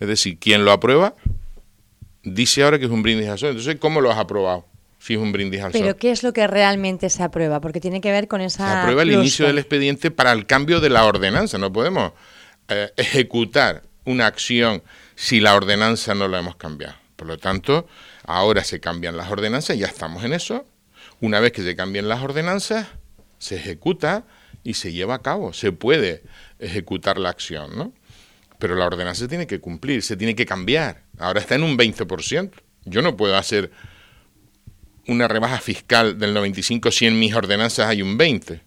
Es 0.00 0.08
decir, 0.08 0.38
quien 0.38 0.64
lo 0.64 0.72
aprueba 0.72 1.14
dice 2.22 2.62
ahora 2.62 2.78
que 2.78 2.86
es 2.86 2.90
un 2.90 3.02
brindis 3.02 3.28
al 3.28 3.38
sol. 3.38 3.50
Entonces, 3.50 3.76
¿cómo 3.78 4.00
lo 4.00 4.10
has 4.10 4.18
aprobado? 4.18 4.66
Si 4.98 5.14
es 5.14 5.20
un 5.20 5.32
brindis 5.32 5.60
al 5.60 5.72
sol. 5.72 5.80
Pero 5.80 5.96
¿qué 5.96 6.10
es 6.10 6.22
lo 6.22 6.32
que 6.32 6.46
realmente 6.46 7.10
se 7.10 7.22
aprueba? 7.22 7.60
Porque 7.60 7.80
tiene 7.80 8.00
que 8.00 8.10
ver 8.10 8.28
con 8.28 8.40
esa... 8.40 8.66
Se 8.66 8.78
aprueba 8.78 9.02
el 9.02 9.12
inicio 9.12 9.46
del 9.46 9.58
expediente 9.58 10.10
para 10.10 10.32
el 10.32 10.46
cambio 10.46 10.80
de 10.80 10.88
la 10.88 11.04
ordenanza. 11.04 11.58
No 11.58 11.72
podemos 11.72 12.12
eh, 12.68 12.90
ejecutar 12.96 13.82
una 14.06 14.26
acción 14.26 14.82
si 15.14 15.40
la 15.40 15.54
ordenanza 15.54 16.14
no 16.14 16.28
la 16.28 16.38
hemos 16.38 16.56
cambiado. 16.56 16.94
Por 17.16 17.28
lo 17.28 17.38
tanto, 17.38 17.86
Ahora 18.24 18.64
se 18.64 18.80
cambian 18.80 19.16
las 19.16 19.30
ordenanzas, 19.30 19.78
ya 19.78 19.86
estamos 19.86 20.24
en 20.24 20.32
eso. 20.32 20.64
Una 21.20 21.40
vez 21.40 21.52
que 21.52 21.62
se 21.62 21.76
cambian 21.76 22.08
las 22.08 22.22
ordenanzas, 22.22 22.88
se 23.38 23.56
ejecuta 23.56 24.24
y 24.62 24.74
se 24.74 24.92
lleva 24.92 25.14
a 25.14 25.22
cabo. 25.22 25.52
Se 25.52 25.72
puede 25.72 26.22
ejecutar 26.58 27.18
la 27.18 27.28
acción, 27.28 27.76
¿no? 27.76 27.92
Pero 28.58 28.74
la 28.74 28.86
ordenanza 28.86 29.20
se 29.20 29.28
tiene 29.28 29.46
que 29.46 29.60
cumplir, 29.60 30.02
se 30.02 30.16
tiene 30.16 30.34
que 30.34 30.46
cambiar. 30.46 31.02
Ahora 31.18 31.40
está 31.40 31.54
en 31.54 31.62
un 31.62 31.76
20%. 31.76 32.50
Yo 32.86 33.02
no 33.02 33.16
puedo 33.16 33.36
hacer 33.36 33.70
una 35.06 35.28
rebaja 35.28 35.58
fiscal 35.58 36.18
del 36.18 36.32
95 36.32 36.90
si 36.90 37.06
en 37.06 37.18
mis 37.18 37.34
ordenanzas 37.34 37.88
hay 37.88 38.00
un 38.00 38.16
20. 38.16 38.62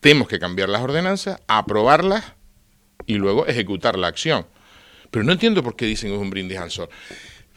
Tenemos 0.00 0.28
que 0.28 0.38
cambiar 0.38 0.68
las 0.68 0.82
ordenanzas, 0.82 1.40
aprobarlas 1.46 2.34
y 3.06 3.14
luego 3.14 3.46
ejecutar 3.46 3.98
la 3.98 4.08
acción. 4.08 4.46
Pero 5.10 5.24
no 5.24 5.32
entiendo 5.32 5.62
por 5.62 5.76
qué 5.76 5.86
dicen 5.86 6.10
que 6.10 6.16
es 6.16 6.20
un 6.20 6.30
brindis 6.30 6.58
al 6.58 6.70
sol. 6.70 6.88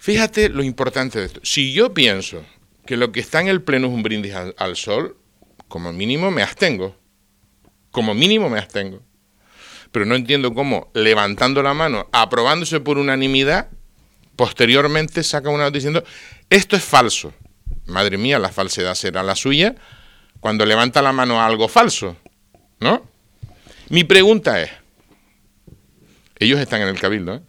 Fíjate 0.06 0.50
lo 0.50 0.62
importante 0.62 1.18
de 1.18 1.26
esto. 1.26 1.40
Si 1.42 1.74
yo 1.74 1.96
pienso 1.96 2.46
que 2.86 2.96
lo 2.96 3.12
que 3.12 3.20
está 3.20 3.42
en 3.42 3.48
el 3.48 3.64
pleno 3.64 3.88
es 3.88 3.94
un 3.94 4.04
brindis 4.04 4.36
al, 4.36 4.76
sol, 4.76 5.18
como 5.68 5.92
mínimo 5.94 6.30
me 6.30 6.44
abstengo. 6.44 6.96
Como 7.90 8.14
mínimo 8.14 8.48
me 8.48 8.60
abstengo. 8.60 9.02
Pero 9.92 10.06
no 10.06 10.14
entiendo 10.14 10.54
cómo, 10.54 10.92
levantando 10.94 11.64
la 11.64 11.74
mano, 11.74 12.08
aprobándose 12.12 12.80
por 12.82 13.00
unanimidad, 13.00 13.70
posteriormente 14.36 15.24
saca 15.24 15.50
una 15.50 15.64
nota 15.64 15.74
diciendo, 15.74 16.04
esto 16.52 16.76
es 16.76 16.84
falso. 16.84 17.34
Madre 17.88 18.20
mía, 18.20 18.38
la 18.38 18.50
falsedad 18.50 18.94
será 18.94 19.24
la 19.24 19.36
suya 19.36 19.74
cuando 20.40 20.68
levanta 20.68 21.02
la 21.02 21.14
mano 21.14 21.42
a 21.42 21.48
algo 21.48 21.68
falso, 21.68 22.16
¿no? 22.80 23.10
Mi 23.90 24.04
pregunta 24.04 24.62
es, 24.62 24.70
Ellos 26.38 26.60
están 26.60 26.84
en 26.84 26.90
el 26.90 27.00
cabildo. 27.00 27.38
¿eh? 27.38 27.42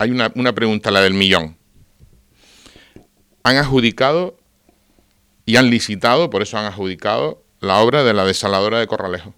Hay 0.00 0.10
una, 0.10 0.32
una 0.34 0.54
pregunta, 0.54 0.90
la 0.90 1.02
del 1.02 1.12
millón. 1.12 1.58
Han 3.42 3.56
adjudicado 3.58 4.38
y 5.44 5.56
han 5.56 5.68
licitado, 5.68 6.30
por 6.30 6.40
eso 6.40 6.56
han 6.56 6.64
adjudicado, 6.64 7.44
la 7.60 7.80
obra 7.80 8.02
de 8.02 8.14
la 8.14 8.24
desaladora 8.24 8.78
de 8.78 8.86
Corralejo. 8.86 9.34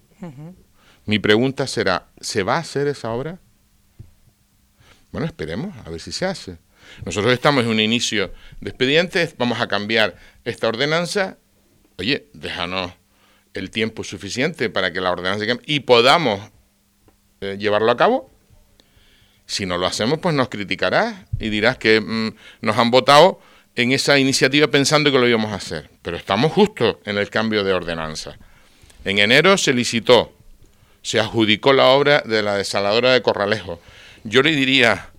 Mi 1.05 1.19
pregunta 1.19 1.67
será, 1.67 2.07
¿se 2.21 2.43
va 2.43 2.55
a 2.55 2.59
hacer 2.59 2.87
esa 2.87 3.11
obra? 3.11 3.39
Bueno, 5.11 5.27
esperemos 5.27 5.75
a 5.85 5.89
ver 5.89 5.99
si 5.99 6.13
se 6.13 6.25
hace. 6.25 6.57
Nosotros 7.03 7.33
estamos 7.33 7.65
en 7.65 7.69
un 7.69 7.81
inicio 7.81 8.33
de 8.61 8.69
expedientes, 8.69 9.35
vamos 9.37 9.59
a 9.59 9.67
cambiar 9.67 10.15
esta 10.45 10.69
ordenanza. 10.69 11.37
Oye, 11.97 12.29
déjanos 12.31 12.93
el 13.53 13.69
tiempo 13.69 14.05
suficiente 14.05 14.69
para 14.69 14.93
que 14.93 15.01
la 15.01 15.11
ordenanza 15.11 15.45
cambie 15.45 15.65
y 15.67 15.81
podamos 15.81 16.39
eh, 17.41 17.57
llevarlo 17.59 17.91
a 17.91 17.97
cabo. 17.97 18.32
Si 19.45 19.65
no 19.65 19.77
lo 19.77 19.85
hacemos, 19.85 20.19
pues 20.19 20.33
nos 20.35 20.49
criticarás 20.49 21.15
y 21.39 21.49
dirás 21.49 21.77
que 21.77 21.99
mm, 21.99 22.35
nos 22.61 22.77
han 22.77 22.91
votado 22.91 23.39
en 23.75 23.91
esa 23.91 24.17
iniciativa 24.19 24.67
pensando 24.67 25.11
que 25.11 25.19
lo 25.19 25.27
íbamos 25.27 25.51
a 25.51 25.55
hacer. 25.55 25.89
Pero 26.01 26.17
estamos 26.17 26.51
justo 26.51 27.01
en 27.05 27.17
el 27.17 27.29
cambio 27.29 27.63
de 27.63 27.73
ordenanza. 27.73 28.37
En 29.05 29.19
enero 29.19 29.57
se 29.57 29.73
licitó, 29.73 30.33
se 31.01 31.19
adjudicó 31.19 31.73
la 31.73 31.87
obra 31.87 32.21
de 32.25 32.41
la 32.41 32.55
desaladora 32.55 33.11
de 33.11 33.21
Corralejo. 33.21 33.81
Yo 34.23 34.41
le 34.41 34.55
diría 34.55 35.09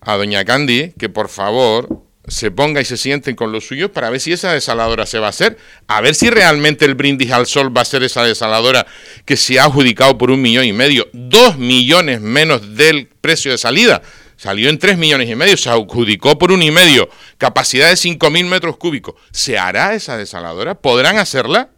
a 0.00 0.16
doña 0.16 0.44
Candy 0.44 0.92
que 0.98 1.08
por 1.08 1.28
favor 1.28 2.06
se 2.28 2.50
ponga 2.50 2.80
y 2.80 2.84
se 2.84 2.96
sienten 2.96 3.36
con 3.36 3.52
los 3.52 3.66
suyos 3.66 3.90
para 3.90 4.10
ver 4.10 4.20
si 4.20 4.32
esa 4.32 4.52
desaladora 4.52 5.06
se 5.06 5.18
va 5.18 5.26
a 5.26 5.30
hacer, 5.30 5.58
a 5.86 6.00
ver 6.00 6.14
si 6.14 6.28
realmente 6.28 6.84
el 6.84 6.94
brindis 6.94 7.30
al 7.30 7.46
sol 7.46 7.76
va 7.76 7.82
a 7.82 7.84
ser 7.84 8.02
esa 8.02 8.24
desaladora 8.24 8.86
que 9.26 9.36
se 9.36 9.58
ha 9.58 9.64
adjudicado 9.64 10.16
por 10.16 10.30
un 10.30 10.40
millón 10.40 10.64
y 10.64 10.72
medio, 10.72 11.08
dos 11.12 11.58
millones 11.58 12.20
menos 12.20 12.76
del 12.76 13.08
precio 13.08 13.50
de 13.50 13.58
salida. 13.58 14.00
Salió 14.36 14.70
en 14.70 14.78
tres 14.78 14.96
millones 14.96 15.28
y 15.28 15.34
medio, 15.34 15.56
se 15.56 15.68
adjudicó 15.68 16.38
por 16.38 16.52
un 16.52 16.62
y 16.62 16.70
medio, 16.70 17.08
capacidad 17.36 17.90
de 17.90 17.96
cinco 17.96 18.30
mil 18.30 18.46
metros 18.46 18.76
cúbicos. 18.76 19.16
¿Se 19.32 19.58
hará 19.58 19.94
esa 19.94 20.16
desaladora? 20.16 20.80
¿Podrán 20.80 21.18
hacerla? 21.18 21.70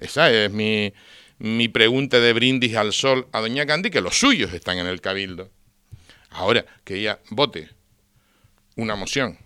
Esa 0.00 0.30
es 0.30 0.50
mi, 0.50 0.92
mi 1.38 1.68
pregunta 1.68 2.20
de 2.20 2.32
brindis 2.32 2.76
al 2.76 2.92
sol 2.92 3.26
a 3.32 3.40
doña 3.40 3.66
Candy, 3.66 3.90
que 3.90 4.00
los 4.00 4.18
suyos 4.18 4.52
están 4.52 4.78
en 4.78 4.86
el 4.86 5.00
cabildo. 5.00 5.50
Ahora, 6.30 6.66
que 6.84 6.96
ella 6.96 7.20
vote 7.30 7.70
una 8.76 8.96
moción 8.96 9.38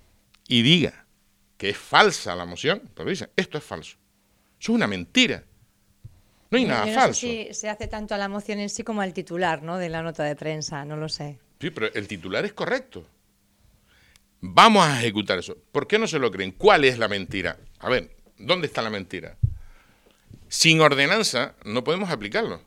y 0.49 0.63
diga 0.63 1.07
que 1.57 1.71
es 1.71 1.79
falsa 1.79 2.35
la 2.35 2.45
moción, 2.45 2.91
pero 2.95 3.09
dice, 3.09 3.31
esto 3.37 3.57
es 3.57 3.63
falso. 3.63 3.97
Eso 4.59 4.73
es 4.73 4.77
una 4.77 4.89
mentira. 4.89 5.45
No 6.53 6.59
hay 6.59 6.67
nada 6.67 6.87
falso. 6.95 7.21
si 7.21 7.49
se 7.53 7.71
hace 7.71 7.89
tanto 7.89 8.15
a 8.15 8.19
la 8.19 8.29
moción 8.29 8.61
en 8.61 8.69
sí 8.69 8.85
como 8.85 9.01
al 9.01 9.15
titular, 9.15 9.63
¿no? 9.63 9.79
De 9.79 9.89
la 9.89 10.03
nota 10.03 10.23
de 10.23 10.37
prensa, 10.37 10.85
no 10.85 10.97
lo 10.97 11.09
sé. 11.09 11.39
Sí, 11.59 11.71
pero 11.71 11.93
el 11.95 12.07
titular 12.07 12.45
es 12.45 12.53
correcto. 12.53 13.07
Vamos 14.43 14.87
a 14.87 14.99
ejecutar 15.01 15.39
eso. 15.39 15.57
¿Por 15.73 15.87
qué 15.87 15.99
no 15.99 16.07
se 16.07 16.19
lo 16.19 16.31
creen? 16.31 16.53
¿Cuál 16.53 16.85
es 16.85 16.99
la 16.99 17.09
mentira? 17.09 17.57
A 17.79 17.89
ver, 17.89 18.15
¿dónde 18.37 18.67
está 18.67 18.83
la 18.83 18.91
mentira? 18.91 19.39
Sin 20.49 20.83
ordenanza 20.83 21.55
no 21.65 21.85
podemos 21.85 22.11
aplicarlo. 22.11 22.61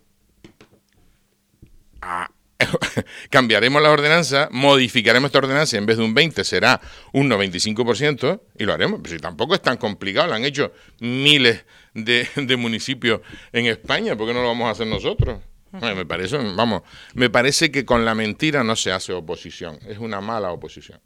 Ah, 2.01 2.31
cambiaremos 3.29 3.81
la 3.81 3.91
ordenanza, 3.91 4.50
modificaremos 4.51 5.29
esta 5.29 5.39
ordenanza, 5.39 5.77
en 5.77 5.86
vez 5.86 5.98
de 5.98 6.03
un 6.03 6.13
20 6.13 6.43
será 6.43 6.81
un 7.13 7.29
95% 7.29 8.41
y 8.57 8.63
lo 8.65 8.74
haremos. 8.74 9.00
Pero 9.01 9.15
si 9.15 9.22
tampoco 9.22 9.55
es 9.55 9.62
tan 9.62 9.77
complicado, 9.77 10.27
lo 10.27 10.34
han 10.34 10.45
hecho 10.45 10.72
miles 11.00 11.65
de, 11.93 12.57
municipios 12.57 13.22
en 13.51 13.65
España, 13.67 14.15
¿por 14.15 14.27
qué 14.27 14.34
no 14.34 14.41
lo 14.41 14.48
vamos 14.48 14.67
a 14.67 14.72
hacer 14.72 14.88
nosotros? 14.88 15.39
me 15.72 16.05
parece, 16.05 16.38
vamos, 16.38 16.84
me 17.15 17.29
parece 17.29 17.69
que 17.69 17.84
con 17.84 18.05
la 18.05 18.15
mentira 18.15 18.63
no 18.63 18.77
se 18.77 18.93
hace 18.93 19.12
oposición, 19.12 19.77
es 19.86 19.98
una 19.98 20.22
mala 20.22 20.51
oposición. 20.51 21.01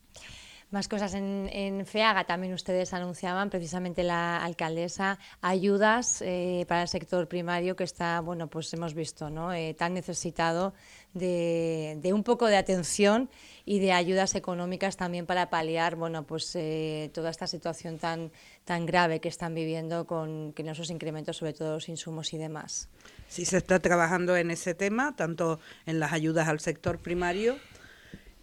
Más 0.72 0.88
cosas 0.88 1.16
en, 1.16 1.84
FEAGA 1.88 2.26
también 2.26 2.54
ustedes 2.54 2.94
anunciaban, 2.94 3.50
precisamente 3.50 4.04
la 4.04 4.38
alcaldesa, 4.44 5.18
ayudas 5.42 6.22
eh, 6.22 6.64
para 6.68 6.84
el 6.84 6.88
sector 6.88 7.28
primario 7.28 7.76
que 7.76 7.84
está, 7.84 8.20
bueno, 8.20 8.48
pues 8.52 8.72
hemos 8.76 8.94
visto, 8.94 9.32
¿no? 9.32 9.52
Eh, 9.52 9.74
tan 9.74 9.96
necesitado 9.96 10.76
de, 11.14 12.12
un 12.14 12.24
poco 12.24 12.48
de 12.48 12.58
atención 12.58 13.30
y 13.66 13.80
de 13.80 13.92
ayudas 13.92 14.36
económicas 14.36 14.98
también 14.98 15.26
para 15.26 15.50
paliar, 15.50 15.96
bueno, 15.96 16.24
pues 16.24 16.56
eh, 16.56 17.12
toda 17.14 17.30
esta 17.30 17.48
situación 17.48 18.00
tan, 18.00 18.32
tan 18.66 18.86
grave 18.86 19.20
que 19.20 19.30
están 19.30 19.54
viviendo 19.54 20.06
con, 20.06 20.52
con 20.54 20.68
esos 20.68 20.90
incrementos, 20.90 21.38
sobre 21.38 21.54
todo 21.54 21.74
los 21.76 21.90
insumos 21.90 22.34
y 22.34 22.38
demás. 22.38 22.90
Sí, 23.28 23.46
se 23.46 23.58
está 23.58 23.80
trabajando 23.80 24.36
en 24.38 24.52
ese 24.52 24.74
tema, 24.74 25.16
tanto 25.16 25.60
en 25.86 26.00
las 26.00 26.14
ayudas 26.14 26.48
al 26.48 26.60
sector 26.60 27.00
primario 27.00 27.58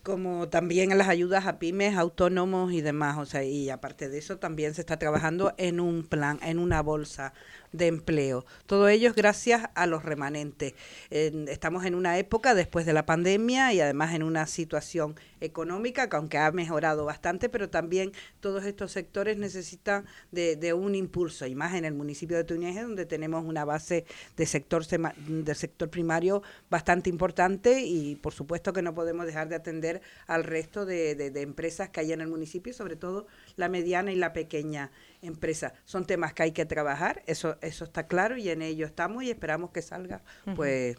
como 0.07 0.49
también 0.49 0.93
en 0.93 0.99
las 0.99 1.09
ayudas 1.09 1.47
a 1.47 1.59
pymes, 1.59 1.97
autónomos 1.97 2.73
y 2.73 2.81
demás. 2.81 3.19
O 3.19 3.27
sea, 3.27 3.43
y 3.43 3.71
aparte 3.71 4.09
de 4.09 4.19
eso, 4.19 4.39
también 4.39 4.73
se 4.73 4.83
está 4.83 5.01
trabajando 5.01 5.53
en 5.57 5.81
un 5.81 6.05
plan, 6.05 6.39
en 6.45 6.61
una 6.61 6.81
bolsa 6.81 7.33
de 7.73 7.89
empleo. 7.89 8.45
Todo 8.67 8.89
ello 8.89 9.09
es 9.09 9.17
gracias 9.17 9.69
a 9.75 9.87
los 9.87 10.05
remanentes. 10.05 10.75
estamos 11.11 11.85
en 11.85 11.97
una 11.97 12.19
época 12.19 12.55
después 12.55 12.87
de 12.87 12.93
la 12.93 13.05
pandemia 13.05 13.73
y 13.73 13.81
además 13.81 14.15
en 14.15 14.23
una 14.23 14.47
situación 14.47 15.17
económica 15.41 16.09
que 16.09 16.17
aunque 16.17 16.39
ha 16.39 16.51
mejorado 16.53 17.05
bastante, 17.05 17.49
pero 17.49 17.69
también 17.69 18.13
todos 18.41 18.65
estos 18.65 18.93
sectores 18.93 19.37
necesitan 19.37 20.07
de, 20.31 20.73
un 20.73 20.95
impulso 20.95 21.47
y 21.47 21.55
más 21.55 21.75
en 21.75 21.85
el 21.85 21.95
municipio 21.95 22.37
de 22.37 22.45
Tuñeje 22.45 22.83
donde 22.83 23.07
tenemos 23.07 23.45
una 23.45 23.65
base 23.65 24.05
de 24.37 24.47
sector 24.47 24.87
del 24.87 25.57
sector 25.57 25.91
primario 25.91 26.43
bastante 26.71 27.11
importante 27.11 27.83
y 27.83 28.17
por 28.17 28.33
supuesto 28.33 28.73
que 28.73 28.83
no 28.83 28.95
podemos 28.95 29.27
dejar 29.27 29.49
de 29.49 29.57
atender 29.57 29.96
al 30.27 30.45
resto 30.45 30.87
de, 30.87 31.15
de 31.15 31.41
empresas 31.43 31.91
que 31.91 32.01
hay 32.01 32.13
en 32.13 32.21
el 32.21 32.29
municipio, 32.29 32.73
sobre 32.73 32.97
todo 32.97 33.27
la 33.57 33.69
mediana 33.69 34.13
y 34.13 34.17
la 34.17 34.33
pequeña 34.33 34.91
empresa. 35.23 35.75
Son 35.85 36.07
temas 36.07 36.33
que 36.33 36.43
hay 36.45 36.53
que 36.53 36.67
trabajar, 36.67 37.23
eso, 37.27 37.57
eso 37.61 37.85
está 37.85 38.07
claro 38.07 38.37
y 38.37 38.49
en 38.49 38.63
ello 38.63 38.87
estamos 38.87 39.23
y 39.23 39.31
esperamos 39.31 39.71
que 39.71 39.83
salga 39.83 40.23
pues 40.55 40.97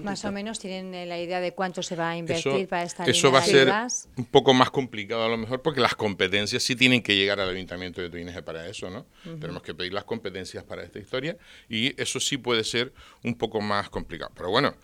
Más 0.00 0.24
o 0.24 0.32
menos 0.32 0.58
tienen 0.58 0.94
eh, 0.94 1.06
la 1.06 1.18
idea 1.20 1.40
de 1.40 1.52
cuánto 1.54 1.82
se 1.82 1.96
va 1.96 2.10
a 2.10 2.16
invertir 2.16 2.68
para 2.68 2.84
esta 2.84 3.04
Eso 3.04 3.32
va 3.32 3.40
a 3.40 3.42
ser 3.42 3.70
un 4.16 4.24
poco 4.26 4.54
más 4.54 4.70
complicado 4.70 5.24
a 5.24 5.28
lo 5.28 5.36
mejor 5.36 5.62
porque 5.62 5.80
las 5.80 5.94
competencias 5.94 6.62
sí 6.62 6.76
tienen 6.76 7.02
que 7.02 7.16
llegar 7.16 7.40
al 7.40 7.50
Ayuntamiento 7.50 8.00
de 8.00 8.10
Tuineje 8.10 8.42
para 8.42 8.66
eso, 8.68 8.90
¿no? 8.90 9.06
Tenemos 9.24 9.62
que 9.62 9.74
pedir 9.74 9.92
las 9.92 10.04
competencias 10.04 10.64
para 10.64 10.82
esta 10.82 10.98
historia 10.98 11.36
y 11.68 12.00
eso 12.00 12.20
sí 12.20 12.36
puede 12.36 12.64
ser 12.64 12.92
un 13.24 13.34
poco 13.34 13.60
más 13.60 13.90
complicado. 13.90 14.30
Pero 14.34 14.50
bueno, 14.50 14.74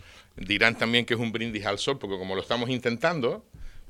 dirán 0.40 0.76
también 0.76 1.04
que 1.04 1.14
es 1.14 1.20
un 1.20 1.32
brindis 1.32 1.66
al 1.66 1.78
sol 1.78 1.98
porque 1.98 2.18
como 2.18 2.34
lo 2.34 2.42
estamos 2.42 2.70
intentando, 2.70 3.44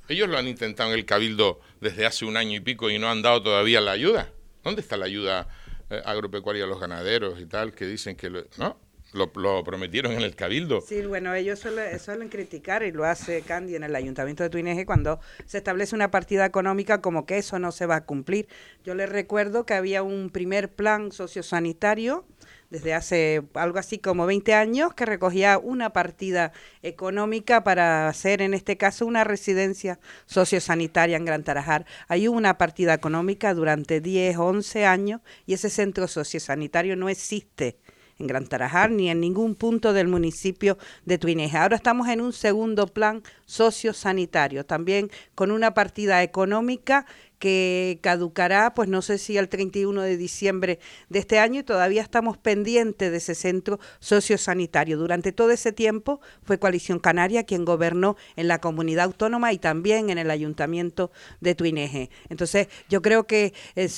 ellos 0.09 0.29
lo 0.29 0.39
han 0.39 0.49
intentado 0.49 0.93
en 0.93 0.99
el 0.99 1.05
Cabildo 1.05 1.61
desde 1.81 2.07
hace 2.07 2.25
un 2.25 2.37
año 2.37 2.57
y 2.57 2.61
pico 2.61 2.91
y 2.91 2.99
no 2.99 3.11
han 3.11 3.23
dado 3.23 3.43
todavía 3.43 3.81
la 3.81 3.93
ayuda. 3.93 4.31
¿Dónde 4.65 4.81
está 4.81 4.97
la 4.97 5.07
ayuda 5.07 5.49
eh, 5.91 6.01
agropecuaria 6.05 6.65
a 6.65 6.67
los 6.67 6.81
ganaderos 6.81 7.41
y 7.41 7.47
tal? 7.47 7.73
Que 7.73 7.87
dicen 7.87 8.17
que 8.17 8.31
lo, 8.31 8.45
no, 8.57 8.79
lo, 9.13 9.65
prometieron 9.65 10.13
en 10.13 10.23
el 10.23 10.35
Cabildo. 10.35 10.81
Sí, 10.81 11.03
bueno, 11.03 11.35
ellos 11.35 11.59
suelen, 11.61 12.29
criticar 12.29 12.83
y 12.83 12.93
lo 12.93 13.05
hace 13.05 13.43
Candy 13.43 13.77
en 13.77 13.85
el 13.85 13.95
Ayuntamiento 13.95 14.43
de 14.43 14.51
Tuineje 14.51 14.87
cuando 14.87 15.21
se 15.47 15.59
establece 15.59 15.95
una 15.95 16.11
partida 16.11 16.45
económica 16.45 17.01
como 17.01 17.27
que 17.27 17.39
eso 17.39 17.59
no 17.59 17.73
se 17.73 17.87
va 17.87 17.97
a 17.97 18.05
cumplir. 18.05 18.49
Yo 18.85 18.95
les 18.95 19.09
recuerdo 19.09 19.65
que 19.65 19.75
había 19.75 20.03
un 20.03 20.31
primer 20.31 20.71
plan 20.71 21.13
sociosanitario 21.13 22.27
desde 22.71 22.95
hace 22.95 23.43
algo 23.55 23.79
así 23.79 23.99
como 23.99 24.27
20 24.27 24.55
años, 24.55 24.95
que 24.95 25.07
recogía 25.07 25.59
una 25.59 25.93
partida 25.93 26.53
económica 26.83 27.65
para 27.65 28.09
hacer, 28.09 28.43
en 28.43 28.55
este 28.55 28.77
caso, 28.77 29.07
una 29.07 29.25
residencia 29.25 29.99
sociosanitaria 30.27 31.17
en 31.17 31.25
Gran 31.25 31.45
Tarajar. 31.45 31.87
Hay 32.09 32.29
una 32.29 32.59
partida 32.59 32.95
económica 32.95 33.55
durante 33.55 34.01
10, 34.01 34.37
11 34.37 34.87
años 34.87 35.21
y 35.47 35.55
ese 35.55 35.71
centro 35.71 36.09
sociosanitario 36.09 36.97
no 36.97 37.09
existe 37.09 37.79
en 38.19 38.27
Gran 38.27 38.47
Tarajar 38.47 38.91
ni 38.91 39.11
en 39.11 39.21
ningún 39.21 39.55
punto 39.55 39.93
del 39.93 40.09
municipio 40.09 40.77
de 41.05 41.19
Tuineja. 41.19 41.63
Ahora 41.63 41.77
estamos 41.77 42.09
en 42.09 42.21
un 42.21 42.33
segundo 42.33 42.89
plan 42.89 43.23
sociosanitario, 43.47 44.67
también 44.67 45.11
con 45.35 45.51
una 45.51 45.75
partida 45.75 46.23
económica 46.23 47.07
que 47.39 47.99
caducará, 48.03 48.75
pues 48.75 48.89
no 48.89 49.03
sé 49.03 49.19
si 49.19 49.37
el 49.37 49.49
31 49.49 50.03
de 50.03 50.17
diciembre 50.17 50.79
de 51.09 51.19
este 51.19 51.39
año 51.39 51.61
y 51.61 51.65
todavía 51.65 52.03
estamos 52.03 52.37
pendientes 52.37 53.11
de 53.11 53.17
ese 53.17 53.35
centro 53.35 53.79
sociosanitario. 54.01 54.99
Durante 54.99 55.33
todo 55.33 55.51
ese 55.51 55.73
tiempo 55.73 56.21
fue 56.43 56.59
Coalición 56.59 56.99
Canaria 56.99 57.45
quien 57.45 57.65
gobernó 57.65 58.17
en 58.37 58.49
la 58.49 58.61
comunidad 58.61 59.07
autónoma 59.07 59.53
y 59.53 59.59
también 59.59 60.11
en 60.11 60.19
el 60.19 60.31
ayuntamiento 60.31 61.11
de 61.41 61.55
Tuineje. 61.55 62.11
Entonces, 62.29 62.69
yo 62.89 63.03
creo 63.03 63.27
que 63.27 63.53
eh, 63.77 63.89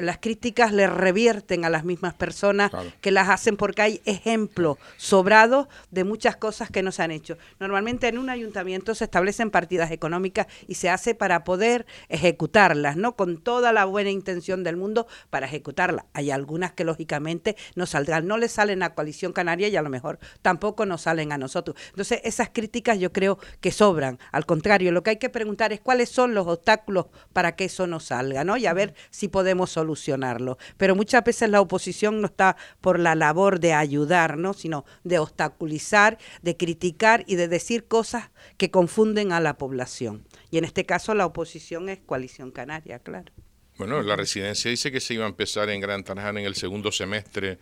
las 0.00 0.18
críticas 0.18 0.72
le 0.72 0.86
revierten 0.86 1.64
a 1.64 1.70
las 1.70 1.84
mismas 1.84 2.14
personas 2.14 2.70
que 3.00 3.10
las 3.10 3.28
hacen 3.28 3.56
porque 3.56 3.82
hay 3.82 4.00
ejemplos 4.04 4.78
sobrados 4.96 5.68
de 5.90 6.04
muchas 6.04 6.36
cosas 6.36 6.70
que 6.70 6.82
no 6.82 6.92
se 6.92 7.02
han 7.02 7.10
hecho. 7.10 7.36
Normalmente 7.60 8.08
en 8.08 8.18
un 8.18 8.30
ayuntamiento 8.30 8.94
se 8.94 9.04
establecen 9.04 9.50
partidas 9.50 9.90
económicas 9.90 10.46
y 10.66 10.74
se 10.74 10.88
hace 10.88 11.14
para 11.14 11.44
poder 11.44 11.86
ejecutar 12.08 12.77
ejecutarlas, 12.78 12.96
¿no? 12.96 13.16
Con 13.16 13.38
toda 13.38 13.72
la 13.72 13.84
buena 13.84 14.10
intención 14.10 14.64
del 14.64 14.76
mundo 14.76 15.06
para 15.30 15.46
ejecutarlas. 15.46 16.06
Hay 16.12 16.30
algunas 16.30 16.72
que 16.72 16.84
lógicamente 16.84 17.56
no 17.74 17.86
saldrán, 17.86 18.26
no 18.26 18.36
le 18.38 18.48
salen 18.48 18.82
a 18.82 18.94
Coalición 18.94 19.32
Canaria 19.32 19.68
y 19.68 19.76
a 19.76 19.82
lo 19.82 19.90
mejor 19.90 20.18
tampoco 20.42 20.86
nos 20.86 21.02
salen 21.02 21.32
a 21.32 21.38
nosotros. 21.38 21.76
Entonces, 21.90 22.20
esas 22.24 22.50
críticas 22.50 22.98
yo 22.98 23.12
creo 23.12 23.38
que 23.60 23.72
sobran. 23.72 24.18
Al 24.32 24.46
contrario, 24.46 24.92
lo 24.92 25.02
que 25.02 25.10
hay 25.10 25.16
que 25.16 25.28
preguntar 25.28 25.72
es 25.72 25.80
cuáles 25.80 26.08
son 26.08 26.34
los 26.34 26.46
obstáculos 26.46 27.06
para 27.32 27.56
que 27.56 27.64
eso 27.64 27.86
no 27.86 28.00
salga, 28.00 28.44
¿no? 28.44 28.56
Y 28.56 28.66
a 28.66 28.72
ver 28.72 28.94
si 29.10 29.28
podemos 29.28 29.70
solucionarlo. 29.70 30.58
Pero 30.76 30.94
muchas 30.94 31.24
veces 31.24 31.50
la 31.50 31.60
oposición 31.60 32.20
no 32.20 32.26
está 32.26 32.56
por 32.80 32.98
la 32.98 33.14
labor 33.14 33.60
de 33.60 33.72
ayudar, 33.72 34.38
¿no? 34.38 34.52
Sino 34.54 34.84
de 35.04 35.18
obstaculizar, 35.18 36.18
de 36.42 36.56
criticar 36.56 37.24
y 37.26 37.36
de 37.36 37.48
decir 37.48 37.86
cosas 37.86 38.30
que 38.56 38.70
confunden 38.70 39.32
a 39.32 39.40
la 39.40 39.58
población. 39.58 40.24
Y 40.50 40.58
en 40.58 40.64
este 40.64 40.86
caso 40.86 41.14
la 41.14 41.26
oposición 41.26 41.88
es 41.88 41.98
Coalición 42.00 42.50
Canaria, 42.50 42.98
claro. 43.00 43.32
Bueno, 43.76 44.02
la 44.02 44.16
residencia 44.16 44.70
dice 44.70 44.90
que 44.90 45.00
se 45.00 45.14
iba 45.14 45.24
a 45.24 45.28
empezar 45.28 45.70
en 45.70 45.80
Gran 45.80 46.02
Tarajal 46.02 46.38
en 46.38 46.44
el 46.44 46.56
segundo 46.56 46.90
semestre 46.90 47.58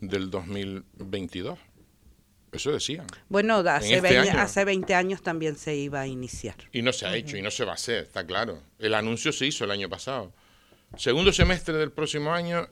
del 0.00 0.30
2022. 0.30 1.58
Eso 2.52 2.70
decían. 2.70 3.06
Bueno, 3.28 3.58
hace, 3.58 4.00
20, 4.00 4.20
este 4.20 4.30
hace 4.30 4.64
20 4.64 4.94
años 4.94 5.22
también 5.22 5.56
se 5.56 5.74
iba 5.74 6.00
a 6.00 6.06
iniciar. 6.06 6.56
Y 6.70 6.82
no 6.82 6.92
se 6.92 7.06
ha 7.06 7.16
hecho 7.16 7.36
y 7.36 7.42
no 7.42 7.50
se 7.50 7.64
va 7.64 7.72
a 7.72 7.74
hacer, 7.74 8.04
está 8.04 8.26
claro. 8.26 8.62
El 8.78 8.94
anuncio 8.94 9.32
se 9.32 9.46
hizo 9.46 9.64
el 9.64 9.70
año 9.70 9.88
pasado. 9.88 10.32
Segundo 10.96 11.32
semestre 11.32 11.74
del 11.76 11.90
próximo 11.90 12.32
año 12.32 12.68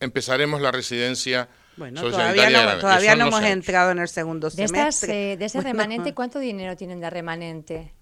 empezaremos 0.00 0.60
la 0.60 0.70
residencia. 0.70 1.48
Bueno, 1.78 2.02
todavía 2.02 2.50
no, 2.50 2.78
todavía 2.78 3.16
no, 3.16 3.28
hemos 3.28 3.42
entrado 3.42 3.90
en 3.90 3.98
el 3.98 4.08
segundo 4.08 4.50
semestre. 4.50 5.32
Eh, 5.32 5.36
de, 5.38 5.44
ese 5.46 5.62
remanente, 5.62 6.14
¿cuánto 6.14 6.38
dinero 6.38 6.76
tienen 6.76 7.00
de 7.00 7.08
remanente? 7.08 7.92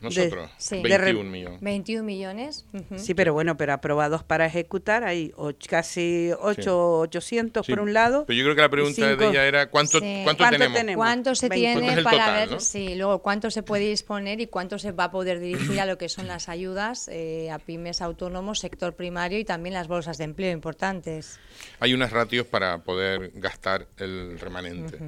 Nosotros, 0.00 0.50
21 0.70 1.24
millones. 1.30 1.60
21 1.60 2.04
millones. 2.04 2.66
Sí, 2.96 3.14
pero 3.14 3.32
bueno, 3.32 3.56
pero 3.56 3.72
aprobados 3.72 4.22
para 4.22 4.46
ejecutar 4.46 5.04
hay 5.04 5.32
casi 5.68 6.30
8, 6.38 7.00
800 7.00 7.66
por 7.66 7.80
un 7.80 7.92
lado. 7.92 8.24
Pero 8.26 8.36
yo 8.36 8.44
creo 8.44 8.56
que 8.56 8.62
la 8.62 8.68
pregunta 8.68 9.16
de 9.16 9.28
ella 9.28 9.46
era 9.46 9.70
¿cuánto, 9.70 10.00
¿cuánto, 10.00 10.44
tenemos? 10.48 10.96
¿Cuánto 10.96 11.34
se 11.34 11.48
tiene 11.48 12.02
para 12.02 12.46
ver, 12.46 12.60
sí, 12.60 12.94
luego 12.94 13.20
cuánto 13.20 13.50
se 13.50 13.62
puede 13.62 13.88
disponer 13.88 14.40
y 14.40 14.46
cuánto 14.46 14.78
se 14.78 14.92
va 14.92 15.04
a 15.04 15.10
poder 15.10 15.40
dirigir 15.40 15.80
a 15.80 15.86
lo 15.86 15.98
que 15.98 16.08
son 16.08 16.26
las 16.26 16.48
ayudas 16.48 17.08
eh, 17.08 17.50
a 17.50 17.58
pymes 17.58 18.02
autónomos, 18.02 18.60
sector 18.60 18.94
primario 18.94 19.38
y 19.38 19.44
también 19.44 19.74
las 19.74 19.88
bolsas 19.88 20.18
de 20.18 20.24
empleo 20.24 20.52
importantes? 20.52 21.38
Hay 21.80 21.94
unas 21.94 22.12
ratios 22.12 22.46
para 22.46 22.78
poder 22.78 23.32
gastar 23.34 23.86
el 23.98 24.38
remanente. 24.38 24.98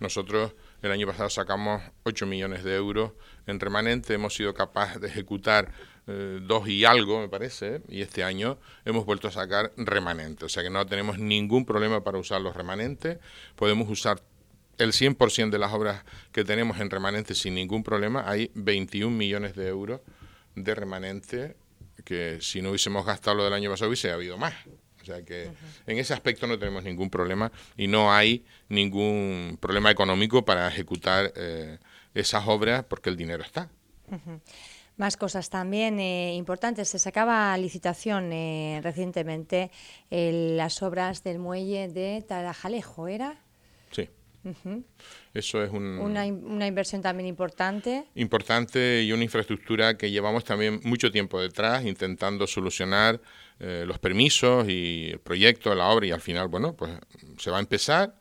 Nosotros 0.00 0.52
el 0.84 0.92
año 0.92 1.06
pasado 1.06 1.30
sacamos 1.30 1.82
8 2.02 2.26
millones 2.26 2.62
de 2.62 2.76
euros 2.76 3.12
en 3.46 3.58
remanente, 3.58 4.14
hemos 4.14 4.34
sido 4.34 4.52
capaces 4.52 5.00
de 5.00 5.08
ejecutar 5.08 5.72
eh, 6.06 6.40
dos 6.42 6.68
y 6.68 6.84
algo, 6.84 7.20
me 7.20 7.28
parece, 7.28 7.80
y 7.88 8.02
este 8.02 8.22
año 8.22 8.58
hemos 8.84 9.06
vuelto 9.06 9.28
a 9.28 9.30
sacar 9.30 9.72
remanente. 9.78 10.44
O 10.44 10.48
sea 10.48 10.62
que 10.62 10.68
no 10.68 10.84
tenemos 10.84 11.18
ningún 11.18 11.64
problema 11.64 12.04
para 12.04 12.18
usar 12.18 12.42
los 12.42 12.54
remanentes. 12.54 13.18
Podemos 13.56 13.88
usar 13.88 14.22
el 14.76 14.92
100% 14.92 15.50
de 15.50 15.58
las 15.58 15.72
obras 15.72 16.04
que 16.32 16.44
tenemos 16.44 16.78
en 16.80 16.90
remanente 16.90 17.34
sin 17.34 17.54
ningún 17.54 17.82
problema. 17.82 18.28
Hay 18.28 18.50
21 18.54 19.16
millones 19.16 19.56
de 19.56 19.68
euros 19.68 20.00
de 20.54 20.74
remanente 20.74 21.56
que 22.04 22.38
si 22.42 22.60
no 22.60 22.70
hubiésemos 22.70 23.06
gastado 23.06 23.38
lo 23.38 23.44
del 23.44 23.54
año 23.54 23.70
pasado 23.70 23.88
hubiese 23.88 24.10
habido 24.10 24.36
más. 24.36 24.54
O 25.04 25.06
sea 25.06 25.22
que 25.22 25.50
en 25.86 25.98
ese 25.98 26.14
aspecto 26.14 26.46
no 26.46 26.58
tenemos 26.58 26.82
ningún 26.82 27.10
problema 27.10 27.52
y 27.76 27.88
no 27.88 28.10
hay 28.10 28.42
ningún 28.70 29.58
problema 29.60 29.90
económico 29.90 30.46
para 30.46 30.66
ejecutar 30.66 31.30
eh, 31.36 31.78
esas 32.14 32.48
obras 32.48 32.84
porque 32.84 33.10
el 33.10 33.16
dinero 33.16 33.42
está. 33.42 33.68
Más 34.96 35.18
cosas 35.18 35.50
también 35.50 36.00
eh, 36.00 36.34
importantes. 36.36 36.88
Se 36.88 36.98
sacaba 36.98 37.54
licitación 37.58 38.32
eh, 38.32 38.80
recientemente 38.82 39.70
las 40.08 40.82
obras 40.82 41.22
del 41.22 41.38
muelle 41.38 41.88
de 41.88 42.24
Tarajalejo, 42.26 43.06
¿era? 43.06 43.43
Eso 45.32 45.62
es 45.62 45.70
una, 45.72 46.26
inversión 46.26 47.02
también 47.02 47.26
importante. 47.26 48.04
Importante 48.14 49.02
y 49.02 49.12
una 49.12 49.24
infraestructura 49.24 49.96
que 49.96 50.10
llevamos 50.10 50.44
también 50.44 50.80
mucho 50.84 51.10
tiempo 51.10 51.40
detrás 51.40 51.84
intentando 51.84 52.46
solucionar 52.46 53.20
eh, 53.60 53.84
los 53.86 53.98
permisos 53.98 54.68
y 54.68 55.10
el 55.12 55.20
proyecto, 55.20 55.74
la 55.74 55.88
obra 55.88 56.06
y 56.06 56.10
al 56.10 56.20
final, 56.20 56.48
bueno, 56.48 56.74
pues 56.74 56.92
se 57.38 57.50
va 57.50 57.58
a 57.58 57.60
empezar 57.60 58.14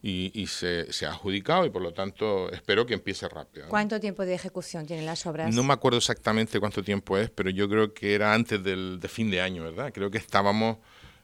y, 0.00 0.46
se, 0.46 0.92
se, 0.92 1.06
ha 1.06 1.10
adjudicado 1.10 1.66
y 1.66 1.70
por 1.70 1.82
lo 1.82 1.92
tanto 1.92 2.50
espero 2.52 2.86
que 2.86 2.94
empiece 2.94 3.28
rápido. 3.28 3.68
¿Cuánto 3.68 3.98
tiempo 3.98 4.24
de 4.24 4.34
ejecución 4.34 4.86
tienen 4.86 5.04
las 5.04 5.26
obras? 5.26 5.52
No 5.52 5.64
me 5.64 5.72
acuerdo 5.72 5.98
exactamente 5.98 6.60
cuánto 6.60 6.82
tiempo 6.82 7.18
es, 7.18 7.30
pero 7.30 7.50
yo 7.50 7.68
creo 7.68 7.92
que 7.92 8.14
era 8.14 8.32
antes 8.32 8.62
del 8.62 9.00
de 9.00 9.08
fin 9.08 9.30
de 9.30 9.40
año, 9.40 9.64
¿verdad? 9.64 9.92
Creo 9.92 10.10
que 10.10 10.18
estábamos 10.18 10.78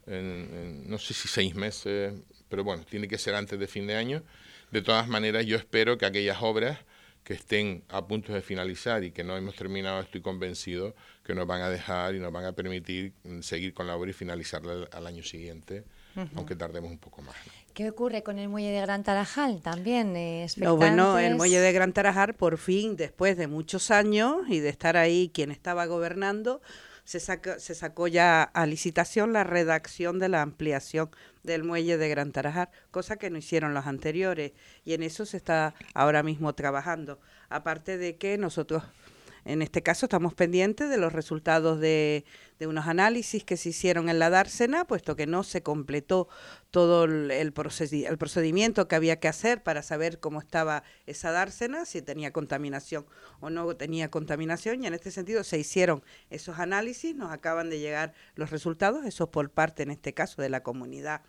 en, 0.07 0.89
no 0.89 0.99
sé 0.99 1.15
si 1.15 1.29
seis 1.29 1.55
meses, 1.55 2.15
pero 2.55 2.63
bueno, 2.63 2.85
tiene 2.89 3.09
que 3.09 3.19
ser 3.19 3.35
antes 3.35 3.59
de 3.59 3.67
fin 3.67 3.85
de 3.89 3.97
año. 3.97 4.23
De 4.71 4.81
todas 4.81 5.09
maneras, 5.09 5.45
yo 5.45 5.57
espero 5.57 5.99
que 5.99 6.07
aquellas 6.07 6.39
obras 6.41 6.79
que 7.25 7.35
estén 7.35 7.83
a 7.89 8.07
punto 8.07 8.33
de 8.33 8.43
finalizar 8.43 9.03
y 9.03 9.11
que 9.11 9.25
no 9.25 9.37
hemos 9.37 9.57
terminado, 9.57 10.01
estoy 10.01 10.21
convencido 10.21 10.95
que 11.25 11.35
nos 11.35 11.49
van 11.49 11.63
a 11.63 11.69
dejar 11.69 12.15
y 12.15 12.21
nos 12.21 12.33
van 12.33 12.45
a 12.45 12.53
permitir 12.53 13.13
seguir 13.41 13.75
con 13.75 13.89
la 13.89 13.97
obra 13.97 14.11
y 14.11 14.13
finalizarla 14.13 14.87
al 14.93 15.05
año 15.05 15.25
siguiente, 15.25 15.83
aunque 16.37 16.55
tardemos 16.55 16.93
un 16.93 16.99
poco 16.99 17.23
más. 17.23 17.35
¿Qué 17.73 17.91
ocurre 17.91 18.23
con 18.23 18.39
el 18.39 18.49
muelle 18.49 18.71
de 18.71 18.83
Gran 18.83 19.03
Tarajal 19.03 19.61
también? 19.61 20.15
Eh, 20.15 20.47
no, 20.59 20.77
bueno, 20.77 21.19
el 21.19 21.35
muelle 21.35 21.59
de 21.59 21.73
Gran 21.73 21.93
Tarajal, 21.93 22.35
por 22.35 22.57
fin, 22.57 22.95
después 22.95 23.37
de 23.37 23.49
muchos 23.49 23.91
años 23.91 24.49
y 24.49 24.61
de 24.61 24.69
estar 24.69 24.97
ahí 24.97 25.29
quien 25.35 25.51
estaba 25.51 25.87
gobernando, 25.87 26.63
se, 27.05 27.21
se 27.21 27.75
sacó 27.75 28.09
ya 28.09 28.43
a 28.43 28.67
licitación 28.67 29.33
la 29.33 29.45
redacción 29.45 30.19
de 30.19 30.29
la 30.29 30.43
ampliación 30.43 31.11
del 31.43 31.63
muelle 31.63 31.99
de 31.99 32.09
Gran 32.09 32.33
Tarajal, 32.33 32.71
cosa 32.91 33.17
que 33.17 33.31
no 33.31 33.39
hicieron 33.39 33.75
los 33.75 33.87
anteriores 33.87 34.53
y 34.85 34.95
en 34.95 35.03
eso 35.03 35.27
se 35.27 35.37
está 35.37 35.75
ahora 35.93 36.23
mismo 36.23 36.55
trabajando. 36.55 37.21
Aparte 37.51 37.99
de 37.99 38.17
que 38.17 38.39
nosotros 38.39 38.83
en 39.45 39.63
este 39.63 39.83
caso 39.83 40.07
estamos 40.07 40.35
pendientes 40.35 40.89
de 40.89 40.97
los 40.97 41.13
resultados 41.13 41.81
de, 41.81 42.25
unos 42.61 42.87
análisis 42.87 43.45
que 43.45 43.59
se 43.59 43.69
hicieron 43.69 44.09
en 44.09 44.19
la 44.19 44.31
dársena, 44.31 44.87
puesto 44.87 45.17
que 45.17 45.27
no 45.27 45.43
se 45.43 45.63
completó 45.63 46.29
todo 46.71 47.05
el, 47.05 47.31
el, 47.31 47.53
procedimiento 47.53 48.89
que 48.89 48.95
había 48.95 49.21
que 49.21 49.29
hacer 49.29 49.63
para 49.63 49.83
saber 49.83 50.19
cómo 50.19 50.41
estaba 50.41 50.83
esa 51.07 51.31
dársena, 51.31 51.85
si 51.85 52.01
tenía 52.01 52.33
contaminación 52.33 53.05
o 53.41 53.51
no 53.51 53.77
tenía 53.77 54.11
contaminación, 54.11 54.83
y 54.83 54.87
en 54.87 54.95
este 54.95 55.11
sentido 55.11 55.45
se 55.45 55.59
hicieron 55.59 56.03
esos 56.31 56.59
análisis, 56.59 57.15
nos 57.15 57.31
acaban 57.31 57.69
de 57.69 57.81
llegar 57.81 58.15
los 58.35 58.51
resultados, 58.51 59.05
eso 59.05 59.31
por 59.31 59.51
parte 59.51 59.83
en 59.83 59.91
este 59.91 60.15
caso 60.15 60.41
de 60.41 60.49
la 60.49 60.63
comunidad 60.63 61.21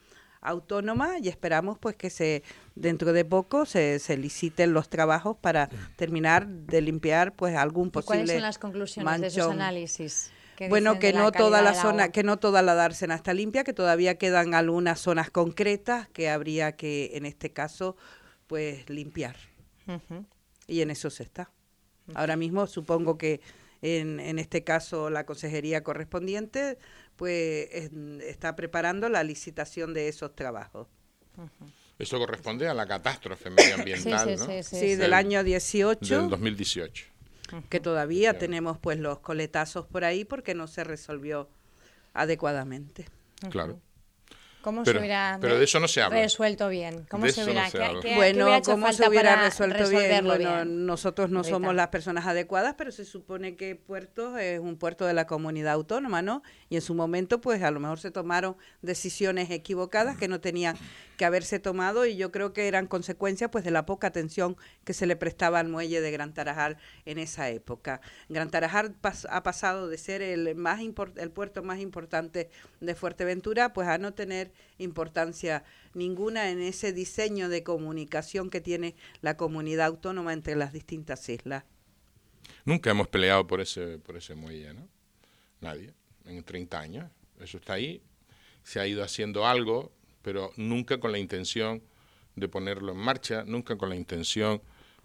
autónoma 0.42 1.20
y 1.20 1.30
esperamos 1.30 1.78
pues 1.80 1.96
que 1.96 2.10
se 2.10 2.44
dentro 2.76 3.14
de 3.14 3.26
poco 3.26 3.66
se, 3.66 4.00
se 4.00 4.18
liciten 4.18 4.74
los 4.74 4.90
trabajos 4.90 5.38
para 5.38 5.70
terminar 5.96 6.48
de 6.48 6.82
limpiar 6.82 7.34
pues 7.34 7.56
algún 7.56 7.92
posible 7.92 8.18
¿Cuáles 8.18 8.32
son 8.32 8.42
las 8.42 8.60
conclusiones 8.60 9.22
de 9.22 9.28
esos 9.28 9.52
análisis? 9.52 10.32
Bueno, 10.70 11.00
que 11.00 11.14
no 11.14 11.32
toda 11.32 11.62
la 11.62 11.74
zona, 11.74 12.10
que 12.10 12.24
no 12.24 12.38
toda 12.38 12.62
la 12.62 12.76
dársena 12.76 13.16
está 13.16 13.34
limpia, 13.34 13.64
que 13.64 13.74
todavía 13.74 14.18
quedan 14.18 14.54
algunas 14.54 15.00
zonas 15.00 15.30
concretas 15.30 16.08
que 16.10 16.30
habría 16.30 16.74
que 16.74 17.12
en 17.16 17.26
este 17.26 17.52
caso 17.52 17.98
pues 18.48 18.90
limpiar. 18.90 19.36
Y 20.68 20.82
en 20.82 20.92
eso 20.92 21.10
se 21.10 21.24
está. 21.24 21.52
Ahora 22.14 22.36
mismo 22.36 22.68
supongo 22.68 23.18
que 23.18 23.42
en, 23.82 24.20
en 24.20 24.40
este 24.40 24.64
caso 24.64 25.10
la 25.10 25.26
consejería 25.26 25.84
correspondiente 25.84 26.78
pues 27.16 27.70
está 28.24 28.56
preparando 28.56 29.10
la 29.10 29.24
licitación 29.24 29.94
de 29.94 30.08
esos 30.08 30.36
trabajos. 30.36 30.88
Eso 31.98 32.20
corresponde 32.20 32.68
a 32.68 32.74
la 32.74 32.86
catástrofe 32.86 33.50
medioambiental, 33.50 34.38
sí, 34.38 34.64
sí, 34.64 34.80
Sí, 34.80 34.96
del, 34.96 35.14
año 35.14 35.44
18. 35.44 36.22
Del 36.22 36.30
2018. 36.30 37.06
Que 37.70 37.80
todavía 37.80 38.38
tenemos 38.38 38.78
pues 38.80 39.00
los 39.00 39.20
coletazos 39.20 39.86
por 39.86 40.04
ahí 40.04 40.26
porque 40.26 40.56
no 40.56 40.68
se 40.68 40.84
resolvió 40.84 41.48
adecuadamente. 42.14 43.06
Claro. 43.50 43.80
¿Cómo 44.66 44.82
pero, 44.84 44.98
se 44.98 45.00
hubiera 45.02 45.38
pero 45.40 45.60
de 45.60 45.66
eso 45.66 45.80
no 45.80 45.88
se 45.88 46.02
habla. 46.02 46.20
resuelto 46.20 46.70
bien? 46.70 47.06
¿Cómo 47.08 47.28
se 47.28 47.44
hubiera, 47.44 47.70
bueno, 48.16 48.48
¿cómo 48.66 48.92
se 48.92 49.08
hubiera 49.08 49.36
resuelto 49.36 49.88
bien? 49.90 50.26
Bueno, 50.26 50.66
nosotros 50.66 51.30
no 51.30 51.44
somos 51.44 51.76
las 51.76 51.90
personas 51.90 52.26
adecuadas, 52.26 52.74
pero 52.76 52.92
se 52.92 53.06
supone 53.06 53.56
que 53.56 53.76
Puerto 53.76 54.40
es 54.40 54.60
un 54.60 54.78
puerto 54.78 55.06
de 55.06 55.14
la 55.14 55.28
comunidad 55.28 55.74
autónoma, 55.74 56.24
¿no? 56.24 56.42
Y 56.68 56.78
en 56.78 56.82
su 56.82 56.96
momento, 56.96 57.42
pues 57.42 57.62
a 57.62 57.70
lo 57.70 57.80
mejor 57.80 58.00
se 58.00 58.10
tomaron 58.10 58.58
decisiones 58.82 59.52
equivocadas 59.52 60.18
que 60.18 60.28
no 60.28 60.42
tenían 60.42 60.76
que 61.18 61.26
haberse 61.26 61.60
tomado 61.60 62.06
y 62.06 62.16
yo 62.16 62.32
creo 62.32 62.54
que 62.54 62.68
eran 62.68 62.88
consecuencias 62.88 63.50
pues 63.52 63.64
de 63.64 63.72
la 63.72 63.86
poca 63.86 64.08
atención 64.08 64.58
que 64.84 64.94
se 64.94 65.06
le 65.06 65.16
prestaba 65.16 65.60
al 65.60 65.70
muelle 65.70 66.02
de 66.02 66.12
Gran 66.12 66.34
Tarajal 66.34 66.78
en 67.06 67.18
esa 67.18 67.50
época. 67.50 68.02
Gran 68.30 68.50
Tarajal 68.50 68.96
ha 69.30 69.44
pasado 69.44 69.88
de 69.88 69.98
ser 69.98 70.22
el 70.22 70.56
más 70.56 70.80
el 70.82 71.32
puerto 71.32 71.64
más 71.64 71.80
importante 71.80 72.50
de 72.80 72.96
Fuerteventura 72.96 73.74
pues 73.74 73.88
a 73.88 73.98
no 73.98 74.14
tener 74.14 74.52
importancia 74.78 75.64
ninguna 75.94 76.50
en 76.50 76.62
ese 76.62 76.94
diseño 76.94 77.50
de 77.50 77.64
comunicación 77.64 78.50
que 78.50 78.62
tiene 78.62 78.96
la 79.22 79.38
comunidad 79.38 79.88
autónoma 79.88 80.34
entre 80.34 80.56
las 80.56 80.74
distintas 80.74 81.28
islas. 81.30 81.64
Nunca 82.66 82.92
hemos 82.92 83.08
peleado 83.08 83.48
por 83.48 83.62
ese 83.62 83.98
por 84.00 84.18
ese 84.18 84.36
muelle, 84.36 84.74
¿no? 84.74 84.88
Nadie, 85.62 85.94
en 86.26 86.44
30 86.44 86.80
años. 86.80 87.12
Eso 87.40 87.58
está 87.58 87.74
ahí. 87.74 88.02
Se 88.64 88.80
ha 88.80 88.88
ido 88.88 89.04
haciendo 89.04 89.46
algo, 89.46 89.92
pero 90.26 90.52
nunca 90.58 90.98
con 91.00 91.12
la 91.12 91.20
intención 91.20 91.84
de 92.36 92.48
ponerlo 92.48 92.94
en 92.94 92.98
marcha, 92.98 93.44
nunca 93.46 93.78
con 93.78 93.90
la 93.90 93.96
intención 93.96 94.60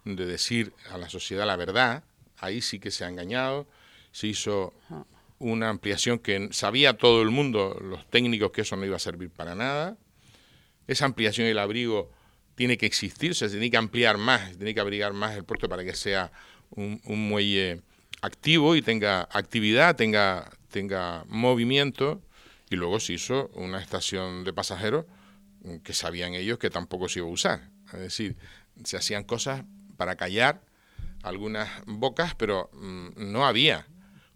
de 0.07 0.25
decir 0.25 0.73
a 0.91 0.97
la 0.97 1.11
sociedad 1.11 1.47
la 1.47 1.57
verdad. 1.57 2.05
Ahí 2.39 2.63
sí 2.63 2.79
que 2.79 2.91
se 2.91 3.05
ha 3.05 3.09
engañado. 3.11 3.67
Se 4.13 4.29
hizo 4.29 4.73
una 5.39 5.69
ampliación 5.69 6.21
que 6.21 6.49
sabía 6.53 6.97
todo 6.97 7.21
el 7.21 7.29
mundo, 7.29 7.79
los 7.83 8.09
técnicos, 8.09 8.51
que 8.51 8.63
eso 8.63 8.77
no 8.77 8.87
iba 8.87 8.97
a 8.97 8.99
servir 8.99 9.29
para 9.29 9.55
nada. 9.55 9.99
Esa 10.87 11.05
ampliación 11.05 11.47
del 11.47 11.59
abrigo 11.59 12.11
tiene 12.55 12.79
que 12.79 12.87
existir, 12.87 13.35
se 13.35 13.51
tiene 13.51 13.71
que 13.71 13.77
ampliar 13.77 14.17
más, 14.17 14.57
tiene 14.57 14.73
que 14.73 14.81
abrigar 14.81 15.13
más 15.13 15.37
el 15.37 15.45
puerto 15.45 15.69
para 15.69 15.85
que 15.85 15.95
sea 15.95 16.33
un, 16.71 16.99
muelle 17.05 17.83
activo 18.23 18.75
y 18.75 18.81
tenga 18.81 19.29
actividad, 19.31 19.97
tenga, 19.97 20.51
tenga 20.71 21.25
movimiento. 21.29 22.23
Y 22.71 22.77
luego 22.77 23.01
se 23.01 23.15
hizo 23.15 23.51
una 23.55 23.81
estación 23.81 24.45
de 24.45 24.53
pasajeros 24.53 25.05
que 25.83 25.93
sabían 25.93 26.35
ellos 26.35 26.59
que 26.59 26.71
tampoco 26.71 27.09
se 27.09 27.19
iba 27.19 27.29
a 27.29 27.33
usar. 27.33 27.71
Es 27.93 28.01
decir, 28.01 28.37
se 28.85 28.97
hacían 28.97 29.25
cosas 29.25 29.65
para 29.97 30.17
callar 30.17 30.63
algunas 31.23 31.69
bocas, 31.87 32.35
pero 32.35 32.71
mm, 32.73 33.33
no 33.33 33.45
había 33.45 33.87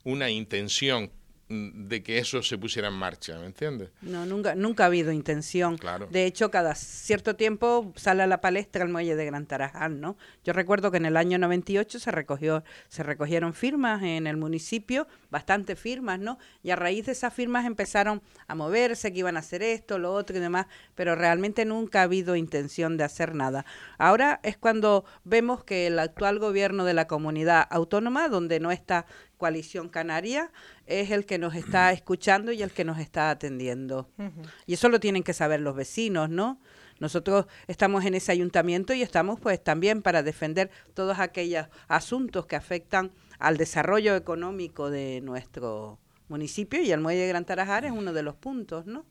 una 0.04 0.28
intención 0.28 1.10
Mm, 1.48 1.88
de 1.88 2.02
que 2.02 2.16
eso 2.16 2.42
se 2.42 2.56
pusiera 2.56 2.88
en 2.88 2.94
marcha, 2.94 3.38
¿me 3.38 3.44
entiendes? 3.44 3.90
No, 4.00 4.24
nunca, 4.24 4.54
nunca 4.54 4.84
ha 4.84 4.86
habido 4.86 5.12
intención. 5.12 5.76
Claro. 5.76 6.08
De 6.10 6.24
hecho, 6.24 6.50
cada 6.50 6.74
cierto 6.74 7.36
tiempo 7.36 7.92
sale 7.96 8.22
a 8.22 8.26
la 8.26 8.40
palestra 8.40 8.82
el 8.82 8.90
muelle 8.90 9.14
de 9.14 9.26
Gran 9.26 9.44
Tarajal, 9.44 10.00
¿no? 10.00 10.16
Yo 10.42 10.54
recuerdo 10.54 10.90
que 10.90 10.96
en 10.96 11.04
el 11.04 11.18
año 11.18 11.38
98 11.38 11.98
se 11.98 12.10
recogió, 12.10 12.64
se 12.88 13.02
recogieron 13.02 13.52
firmas 13.52 14.02
en 14.02 14.26
el 14.26 14.38
municipio, 14.38 15.06
bastantes 15.34 15.76
firmas, 15.76 16.20
¿no? 16.20 16.38
Y 16.62 16.70
a 16.70 16.76
raíz 16.76 17.06
de 17.06 17.12
esas 17.12 17.34
firmas 17.34 17.66
empezaron 17.66 18.22
a 18.46 18.54
moverse, 18.54 19.12
que 19.12 19.18
iban 19.18 19.36
a 19.36 19.40
hacer 19.40 19.64
esto, 19.64 19.98
lo 19.98 20.14
otro 20.14 20.36
y 20.36 20.40
demás, 20.40 20.66
pero 20.94 21.16
realmente 21.16 21.64
nunca 21.64 21.98
ha 21.98 22.02
habido 22.04 22.36
intención 22.36 22.96
de 22.96 23.02
hacer 23.02 23.34
nada. 23.34 23.66
Ahora 23.98 24.38
es 24.44 24.56
cuando 24.56 25.04
vemos 25.24 25.64
que 25.64 25.88
el 25.88 25.98
actual 25.98 26.38
gobierno 26.38 26.84
de 26.84 26.94
la 26.94 27.08
comunidad 27.08 27.66
autónoma, 27.68 28.28
donde 28.28 28.60
no 28.60 28.70
está 28.70 29.06
Coalición 29.36 29.88
Canaria 29.88 30.52
es 30.86 31.10
el 31.10 31.26
que 31.26 31.38
nos 31.38 31.56
está 31.56 31.90
escuchando 31.98 32.52
y 32.52 32.62
el 32.62 32.70
que 32.70 32.84
nos 32.84 33.00
está 33.00 33.30
atendiendo. 33.30 34.08
Y 34.66 34.74
eso 34.74 34.88
lo 34.88 35.00
tienen 35.00 35.24
que 35.24 35.32
saber 35.32 35.60
los 35.60 35.74
vecinos, 35.74 36.30
¿no? 36.30 36.60
Nosotros 37.00 37.46
estamos 37.66 38.04
en 38.04 38.14
ese 38.14 38.30
ayuntamiento 38.30 38.94
y 38.94 39.02
estamos 39.02 39.40
pues 39.40 39.62
también 39.62 40.00
para 40.00 40.22
defender 40.22 40.70
todos 40.94 41.18
aquellos 41.18 41.66
asuntos 41.88 42.46
que 42.46 42.54
afectan 42.54 43.10
al 43.38 43.56
desarrollo 43.56 44.16
económico 44.16 44.90
de 44.90 45.20
nuestro 45.20 45.98
municipio 46.28 46.80
y 46.82 46.90
el 46.90 47.00
muelle 47.00 47.22
de 47.22 47.28
Gran 47.28 47.44
Tarajar 47.44 47.84
es 47.84 47.92
uno 47.92 48.12
de 48.12 48.22
los 48.22 48.34
puntos, 48.34 48.86
¿no? 48.86 49.04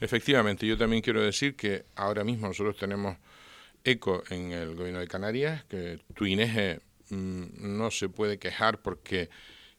Efectivamente, 0.00 0.66
yo 0.66 0.76
también 0.76 1.02
quiero 1.02 1.22
decir 1.22 1.54
que 1.54 1.86
ahora 1.94 2.24
mismo 2.24 2.48
nosotros 2.48 2.76
tenemos 2.76 3.16
eco 3.84 4.22
en 4.30 4.52
el 4.52 4.74
gobierno 4.74 5.00
de 5.00 5.06
Canarias, 5.06 5.64
que 5.64 6.00
tu 6.14 6.26
INEGE 6.26 6.80
Mm, 7.10 7.76
no 7.76 7.90
se 7.90 8.08
puede 8.08 8.38
quejar 8.38 8.80
porque 8.80 9.28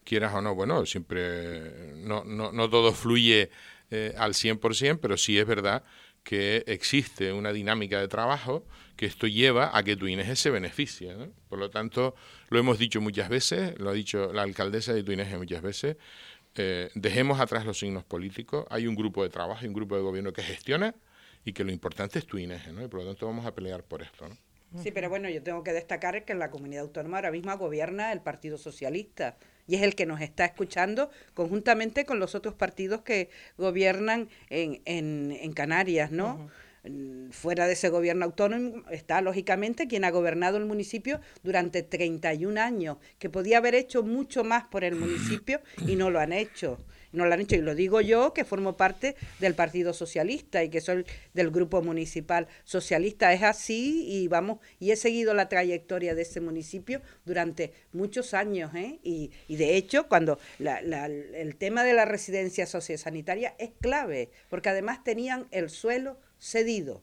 quieras 0.04 0.34
o 0.34 0.40
no, 0.40 0.54
bueno, 0.54 0.86
siempre 0.86 1.94
no, 1.96 2.24
no, 2.24 2.52
no 2.52 2.70
todo 2.70 2.92
fluye 2.92 3.50
eh, 3.90 4.14
al 4.16 4.34
100%, 4.34 4.98
pero 5.00 5.16
sí 5.16 5.38
es 5.38 5.46
verdad 5.46 5.82
que 6.26 6.64
existe 6.66 7.32
una 7.32 7.52
dinámica 7.52 8.00
de 8.00 8.08
trabajo 8.08 8.66
que 8.96 9.06
esto 9.06 9.28
lleva 9.28 9.70
a 9.72 9.84
que 9.84 9.94
Tuineje 9.94 10.34
se 10.34 10.50
beneficie. 10.50 11.14
Por 11.48 11.60
lo 11.60 11.70
tanto, 11.70 12.16
lo 12.48 12.58
hemos 12.58 12.80
dicho 12.80 13.00
muchas 13.00 13.28
veces, 13.28 13.78
lo 13.78 13.90
ha 13.90 13.92
dicho 13.92 14.32
la 14.32 14.42
alcaldesa 14.42 14.92
de 14.92 15.04
Tuineje 15.04 15.38
muchas 15.38 15.62
veces, 15.62 15.98
eh, 16.56 16.90
dejemos 16.96 17.38
atrás 17.38 17.64
los 17.64 17.78
signos 17.78 18.02
políticos, 18.02 18.66
hay 18.70 18.88
un 18.88 18.96
grupo 18.96 19.22
de 19.22 19.28
trabajo, 19.28 19.60
hay 19.60 19.68
un 19.68 19.74
grupo 19.74 19.94
de 19.94 20.02
gobierno 20.02 20.32
que 20.32 20.42
gestiona 20.42 20.96
y 21.44 21.52
que 21.52 21.62
lo 21.62 21.70
importante 21.70 22.18
es 22.18 22.26
Tuineje, 22.26 22.72
¿no? 22.72 22.84
y 22.84 22.88
por 22.88 23.02
lo 23.02 23.06
tanto 23.06 23.26
vamos 23.26 23.46
a 23.46 23.54
pelear 23.54 23.84
por 23.84 24.02
esto. 24.02 24.28
¿no? 24.28 24.36
Sí, 24.82 24.90
pero 24.90 25.08
bueno, 25.08 25.28
yo 25.28 25.42
tengo 25.42 25.62
que 25.62 25.72
destacar 25.72 26.24
que 26.24 26.32
en 26.32 26.38
la 26.38 26.50
comunidad 26.50 26.82
autónoma 26.82 27.18
ahora 27.18 27.30
mismo 27.30 27.56
gobierna 27.56 28.12
el 28.12 28.20
Partido 28.20 28.58
Socialista 28.58 29.36
y 29.66 29.76
es 29.76 29.82
el 29.82 29.94
que 29.94 30.06
nos 30.06 30.20
está 30.20 30.44
escuchando 30.44 31.10
conjuntamente 31.34 32.04
con 32.04 32.20
los 32.20 32.34
otros 32.34 32.54
partidos 32.54 33.02
que 33.02 33.30
gobiernan 33.58 34.28
en, 34.48 34.80
en, 34.84 35.36
en 35.40 35.52
Canarias, 35.52 36.10
¿no? 36.10 36.48
Fuera 37.32 37.66
de 37.66 37.72
ese 37.72 37.88
gobierno 37.88 38.24
autónomo 38.24 38.84
está, 38.90 39.20
lógicamente, 39.20 39.88
quien 39.88 40.04
ha 40.04 40.10
gobernado 40.10 40.56
el 40.56 40.66
municipio 40.66 41.20
durante 41.42 41.82
31 41.82 42.60
años, 42.60 42.98
que 43.18 43.28
podía 43.28 43.58
haber 43.58 43.74
hecho 43.74 44.04
mucho 44.04 44.44
más 44.44 44.64
por 44.66 44.84
el 44.84 44.94
municipio 44.94 45.60
y 45.84 45.96
no 45.96 46.10
lo 46.10 46.20
han 46.20 46.32
hecho 46.32 46.78
no 47.16 47.26
lo 47.26 47.34
han 47.34 47.40
hecho. 47.40 47.56
Y 47.56 47.62
lo 47.62 47.74
digo 47.74 48.00
yo, 48.00 48.32
que 48.32 48.44
formo 48.44 48.76
parte 48.76 49.16
del 49.40 49.54
Partido 49.54 49.92
Socialista 49.92 50.62
y 50.62 50.68
que 50.68 50.80
soy 50.80 51.04
del 51.34 51.50
Grupo 51.50 51.82
Municipal 51.82 52.46
Socialista. 52.64 53.32
Es 53.32 53.42
así 53.42 54.04
y 54.06 54.28
vamos, 54.28 54.58
y 54.78 54.90
he 54.92 54.96
seguido 54.96 55.34
la 55.34 55.48
trayectoria 55.48 56.14
de 56.14 56.22
ese 56.22 56.40
municipio 56.40 57.00
durante 57.24 57.72
muchos 57.92 58.34
años. 58.34 58.74
¿eh? 58.74 59.00
Y, 59.02 59.30
y 59.48 59.56
de 59.56 59.76
hecho, 59.76 60.08
cuando 60.08 60.38
la, 60.58 60.80
la, 60.82 61.06
el 61.06 61.56
tema 61.56 61.82
de 61.82 61.94
la 61.94 62.04
residencia 62.04 62.66
sociosanitaria 62.66 63.54
es 63.58 63.70
clave, 63.80 64.30
porque 64.48 64.68
además 64.68 65.02
tenían 65.02 65.48
el 65.50 65.70
suelo 65.70 66.18
cedido. 66.38 67.02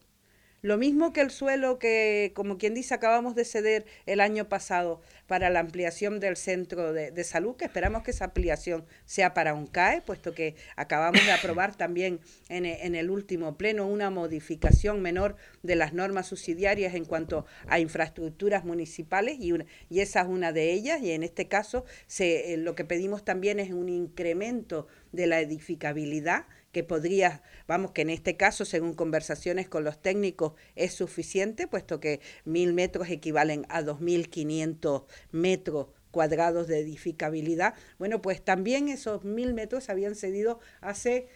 Lo 0.64 0.78
mismo 0.78 1.12
que 1.12 1.20
el 1.20 1.30
suelo 1.30 1.78
que, 1.78 2.32
como 2.34 2.56
quien 2.56 2.72
dice, 2.72 2.94
acabamos 2.94 3.34
de 3.34 3.44
ceder 3.44 3.84
el 4.06 4.18
año 4.18 4.48
pasado 4.48 5.02
para 5.26 5.50
la 5.50 5.60
ampliación 5.60 6.20
del 6.20 6.38
centro 6.38 6.94
de, 6.94 7.24
salud, 7.24 7.54
que 7.54 7.66
esperamos 7.66 8.02
que 8.02 8.12
esa 8.12 8.24
ampliación 8.24 8.86
sea 9.04 9.34
para 9.34 9.52
un 9.52 9.66
CAE, 9.66 10.00
puesto 10.00 10.34
que 10.34 10.56
acabamos 10.74 11.22
de 11.22 11.32
aprobar 11.32 11.74
también 11.76 12.18
en, 12.48 12.64
en 12.64 12.94
el 12.94 13.10
último 13.10 13.58
pleno 13.58 13.86
una 13.86 14.08
modificación 14.08 15.02
menor 15.02 15.36
de 15.62 15.76
las 15.76 15.92
normas 15.92 16.28
subsidiarias 16.28 16.94
en 16.94 17.04
cuanto 17.04 17.44
a 17.66 17.78
infraestructuras 17.78 18.64
municipales 18.64 19.36
y, 19.40 19.52
y 19.90 20.00
esa 20.00 20.22
es 20.22 20.28
una 20.28 20.50
de 20.52 20.72
ellas 20.72 21.02
y 21.02 21.10
en 21.10 21.24
este 21.24 21.46
caso 21.46 21.84
se, 22.06 22.54
eh, 22.54 22.56
lo 22.56 22.74
que 22.74 22.86
pedimos 22.86 23.22
también 23.22 23.60
es 23.60 23.70
un 23.70 23.90
incremento 23.90 24.86
de 25.12 25.26
la 25.26 25.40
edificabilidad 25.40 26.46
que 26.74 26.84
podría, 26.84 27.40
vamos, 27.66 27.92
que 27.92 28.02
en 28.02 28.10
este 28.10 28.36
caso, 28.36 28.66
según 28.66 28.92
conversaciones 28.94 29.68
con 29.68 29.84
los 29.84 30.02
técnicos, 30.02 30.52
es 30.74 30.92
suficiente, 30.92 31.68
puesto 31.68 32.00
que 32.00 32.20
mil 32.44 32.74
metros 32.74 33.08
equivalen 33.08 33.64
a 33.70 33.80
2.500 33.80 35.04
metros 35.30 35.86
cuadrados 36.10 36.68
de 36.68 36.80
edificabilidad. 36.80 37.74
Bueno, 37.98 38.20
pues 38.20 38.42
también 38.44 38.88
esos 38.88 39.24
mil 39.24 39.54
metros 39.54 39.88
habían 39.88 40.14
cedido 40.14 40.60
hace 40.80 41.28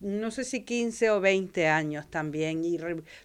no 0.00 0.30
sé 0.30 0.44
si 0.44 0.62
15 0.62 1.10
o 1.10 1.20
20 1.20 1.66
años 1.66 2.08
también 2.08 2.64
y 2.64 2.78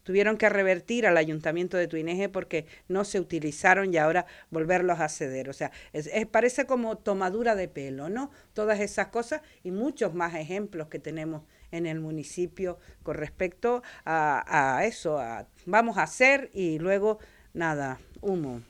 tuvieron 0.04 0.38
que 0.38 0.50
revertir 0.50 1.06
al 1.06 1.18
ayuntamiento 1.18 1.78
de 1.78 1.88
Tuineje 1.88 2.30
porque 2.30 2.66
no 2.88 3.06
se 3.06 3.20
utilizaron 3.20 3.94
y 3.94 3.98
ahora 3.98 4.26
volverlos 4.50 5.00
a 5.00 5.10
ceder. 5.10 5.50
O 5.50 5.54
sea, 5.54 5.72
es, 5.94 6.10
parece 6.28 6.66
como 6.66 6.98
tomadura 6.98 7.56
de 7.56 7.68
pelo, 7.68 8.10
¿no? 8.10 8.32
Todas 8.54 8.80
esas 8.80 9.08
cosas 9.08 9.42
y 9.64 9.72
muchos 9.72 10.14
más 10.14 10.36
ejemplos 10.36 10.88
que 10.88 11.00
tenemos 11.00 11.44
en 11.72 11.86
el 11.86 12.00
municipio 12.00 12.78
con 13.04 13.16
respecto 13.16 13.84
a, 14.06 14.78
a 14.78 14.86
eso, 14.86 15.20
a, 15.20 15.48
vamos 15.66 15.98
a 15.98 16.04
hacer 16.04 16.50
y 16.54 16.80
luego 16.80 17.20
nada, 17.54 18.00
humo. 18.22 18.62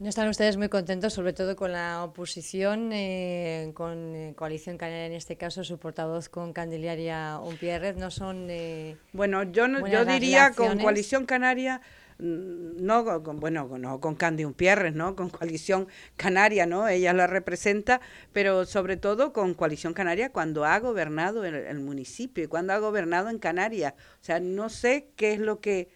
No 0.00 0.08
están 0.08 0.28
ustedes 0.28 0.56
muy 0.56 0.68
contentos, 0.68 1.12
sobre 1.12 1.32
todo 1.32 1.54
con 1.54 1.70
la 1.70 2.02
oposición, 2.02 2.90
eh, 2.92 3.70
con 3.74 4.16
eh, 4.16 4.34
Coalición 4.36 4.76
Canaria 4.76 5.06
en 5.06 5.12
este 5.12 5.36
caso, 5.36 5.62
su 5.62 5.78
portavoz 5.78 6.28
con 6.28 6.52
Candelaria 6.52 7.38
Umpierrez, 7.38 7.96
no 7.96 8.10
son. 8.10 8.48
Eh, 8.50 8.96
bueno, 9.12 9.44
yo 9.44 9.68
no, 9.68 9.86
yo 9.86 10.04
diría 10.04 10.50
con 10.50 10.80
Coalición 10.80 11.26
Canaria 11.26 11.80
no 12.18 13.22
con, 13.22 13.40
bueno 13.40 13.68
no 13.78 14.00
con 14.00 14.14
Candy 14.14 14.44
Umpierres 14.44 14.94
no 14.94 15.16
con 15.16 15.30
coalición 15.30 15.88
canaria 16.16 16.64
no 16.64 16.86
ella 16.88 17.12
la 17.12 17.26
representa 17.26 18.00
pero 18.32 18.66
sobre 18.66 18.96
todo 18.96 19.32
con 19.32 19.54
coalición 19.54 19.94
canaria 19.94 20.30
cuando 20.30 20.64
ha 20.64 20.78
gobernado 20.78 21.44
el, 21.44 21.54
el 21.54 21.80
municipio 21.80 22.44
y 22.44 22.46
cuando 22.46 22.72
ha 22.72 22.78
gobernado 22.78 23.28
en 23.30 23.38
Canarias. 23.38 23.94
O 24.20 24.24
sea 24.24 24.40
no 24.40 24.68
sé 24.68 25.08
qué 25.16 25.32
es 25.32 25.40
lo 25.40 25.60
que 25.60 25.88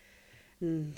mm, 0.61 0.91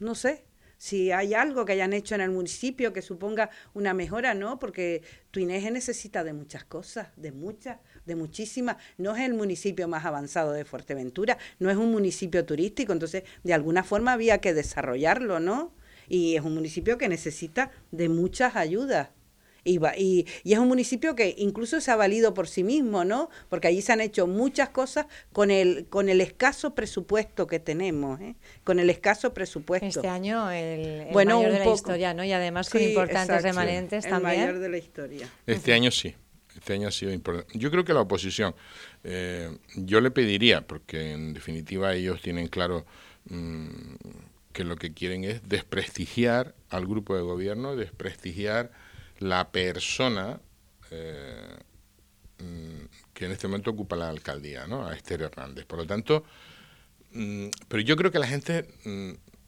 no 0.00 0.14
sé 0.14 0.44
si 0.78 1.10
hay 1.10 1.34
algo 1.34 1.64
que 1.64 1.72
hayan 1.72 1.92
hecho 1.92 2.14
en 2.14 2.20
el 2.20 2.30
municipio 2.30 2.92
que 2.92 3.02
suponga 3.02 3.50
una 3.74 3.92
mejora, 3.92 4.32
¿no? 4.34 4.58
Porque 4.58 5.02
Tuineje 5.30 5.70
necesita 5.70 6.24
de 6.24 6.32
muchas 6.32 6.64
cosas, 6.64 7.08
de 7.16 7.32
muchas, 7.32 7.78
de 8.06 8.14
muchísimas. 8.14 8.76
No 8.96 9.14
es 9.14 9.22
el 9.22 9.34
municipio 9.34 9.88
más 9.88 10.04
avanzado 10.04 10.52
de 10.52 10.64
Fuerteventura, 10.64 11.36
no 11.58 11.70
es 11.70 11.76
un 11.76 11.90
municipio 11.90 12.44
turístico, 12.44 12.92
entonces 12.92 13.24
de 13.42 13.54
alguna 13.54 13.82
forma 13.82 14.12
había 14.12 14.38
que 14.38 14.54
desarrollarlo, 14.54 15.40
¿no? 15.40 15.74
Y 16.08 16.36
es 16.36 16.42
un 16.42 16.54
municipio 16.54 16.96
que 16.96 17.08
necesita 17.08 17.70
de 17.90 18.08
muchas 18.08 18.56
ayudas. 18.56 19.10
Y, 19.68 20.26
y, 20.44 20.52
es 20.52 20.58
un 20.58 20.68
municipio 20.68 21.14
que 21.14 21.34
incluso 21.38 21.80
se 21.80 21.90
ha 21.90 21.96
valido 21.96 22.34
por 22.34 22.48
sí 22.48 22.64
mismo, 22.64 23.04
¿no? 23.04 23.30
Porque 23.48 23.68
allí 23.68 23.82
se 23.82 23.92
han 23.92 24.00
hecho 24.00 24.26
muchas 24.26 24.70
cosas 24.70 25.06
con 25.32 25.50
el, 25.50 25.86
con 25.88 26.08
el 26.08 26.20
escaso 26.20 26.74
presupuesto 26.74 27.46
que 27.46 27.60
tenemos, 27.60 28.20
¿eh? 28.20 28.34
Con 28.64 28.78
el 28.78 28.90
escaso 28.90 29.34
presupuesto. 29.34 29.86
Este 29.86 30.08
año 30.08 30.50
el, 30.50 31.06
mayor 31.12 31.52
de 31.52 31.58
la 31.58 31.74
historia, 31.74 32.14
¿no? 32.14 32.24
Y 32.24 32.32
además 32.32 32.70
con 32.70 32.82
importantes 32.82 33.42
remanentes 33.42 34.04
el 34.04 34.10
también. 34.10 34.40
mayor 34.40 34.58
de 34.58 34.68
la 34.68 34.78
historia. 34.78 35.28
Este 35.46 35.72
año 35.72 35.90
sí. 35.90 36.14
Este 36.54 36.72
año 36.72 36.88
ha 36.88 36.90
sido 36.90 37.12
importante. 37.12 37.56
Yo 37.56 37.70
creo 37.70 37.84
que 37.84 37.94
la 37.94 38.00
oposición, 38.00 38.54
eh, 39.04 39.56
yo 39.76 40.00
le 40.00 40.10
pediría, 40.10 40.66
porque 40.66 41.12
en 41.12 41.32
definitiva 41.32 41.94
ellos 41.94 42.20
tienen 42.20 42.48
claro 42.48 42.84
mm, 43.26 43.68
que 44.52 44.64
lo 44.64 44.76
que 44.76 44.92
quieren 44.92 45.22
es 45.22 45.48
desprestigiar 45.48 46.54
al 46.68 46.86
grupo 46.86 47.14
de 47.14 47.22
gobierno, 47.22 47.76
desprestigiar 47.76 48.72
la 49.18 49.50
persona 49.50 50.40
eh, 50.90 51.56
mm, 52.38 52.84
que 53.12 53.26
en 53.26 53.32
este 53.32 53.48
momento 53.48 53.70
ocupa 53.70 53.96
la 53.96 54.08
alcaldía, 54.08 54.66
¿no? 54.66 54.86
a 54.86 54.94
Esther 54.94 55.22
Hernández. 55.22 55.66
Por 55.66 55.78
lo 55.78 55.86
tanto, 55.86 56.24
mm, 57.12 57.48
pero 57.68 57.82
yo 57.82 57.96
creo 57.96 58.10
que 58.10 58.18
la 58.18 58.26
gente 58.26 58.66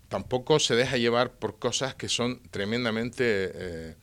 tampoco 0.09 0.59
se 0.59 0.75
deja 0.75 0.97
llevar 0.97 1.33
por 1.33 1.59
cosas 1.59 1.95
que 1.95 2.09
son 2.09 2.43
tremendamente 2.51 3.53
eh, 3.55 3.97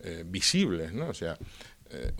eh, 0.00 0.24
visibles, 0.26 0.92
¿no? 0.92 1.08
O 1.08 1.14
sea, 1.14 1.38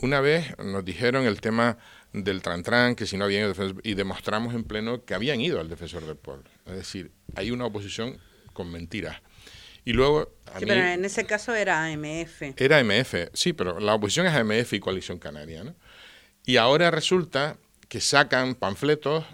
una 0.03 0.21
vez 0.21 0.59
nos 0.59 0.85
dijeron 0.85 1.27
el 1.27 1.41
tema 1.41 1.79
del 2.13 2.43
Trantran, 2.43 2.97
que 2.97 3.07
si 3.07 3.17
no 3.17 3.25
habían 3.25 3.49
ido 3.49 3.75
y 3.85 3.95
demostramos 3.95 4.53
en 4.55 4.65
pleno 4.65 5.05
que 5.05 5.15
habían 5.15 5.41
ido 5.41 5.61
al 5.61 5.69
defensor 5.69 6.05
del 6.05 6.17
pueblo. 6.17 6.51
Es 6.67 6.75
decir, 6.75 7.13
hay 7.37 7.53
una 7.53 7.67
oposición 7.67 8.19
con 8.53 8.71
mentiras. 8.73 9.23
Y 9.85 9.93
luego... 9.93 10.33
sí, 10.59 10.67
pero 10.67 10.85
en 10.85 11.05
ese 11.05 11.25
caso 11.27 11.55
era 11.55 11.85
AMF. 11.85 12.43
Era 12.57 12.79
AMF, 12.79 13.15
sí, 13.33 13.53
pero 13.53 13.81
la 13.81 13.95
oposición 13.95 14.27
es 14.27 14.35
AMF 14.35 14.73
y 14.75 14.81
Coalición 14.81 15.19
Canaria, 15.19 15.65
¿no? 15.65 15.75
Y 16.45 16.57
ahora 16.57 16.91
resulta 16.91 17.57
que 17.89 18.01
sacan 18.01 18.55
panfletos 18.55 19.25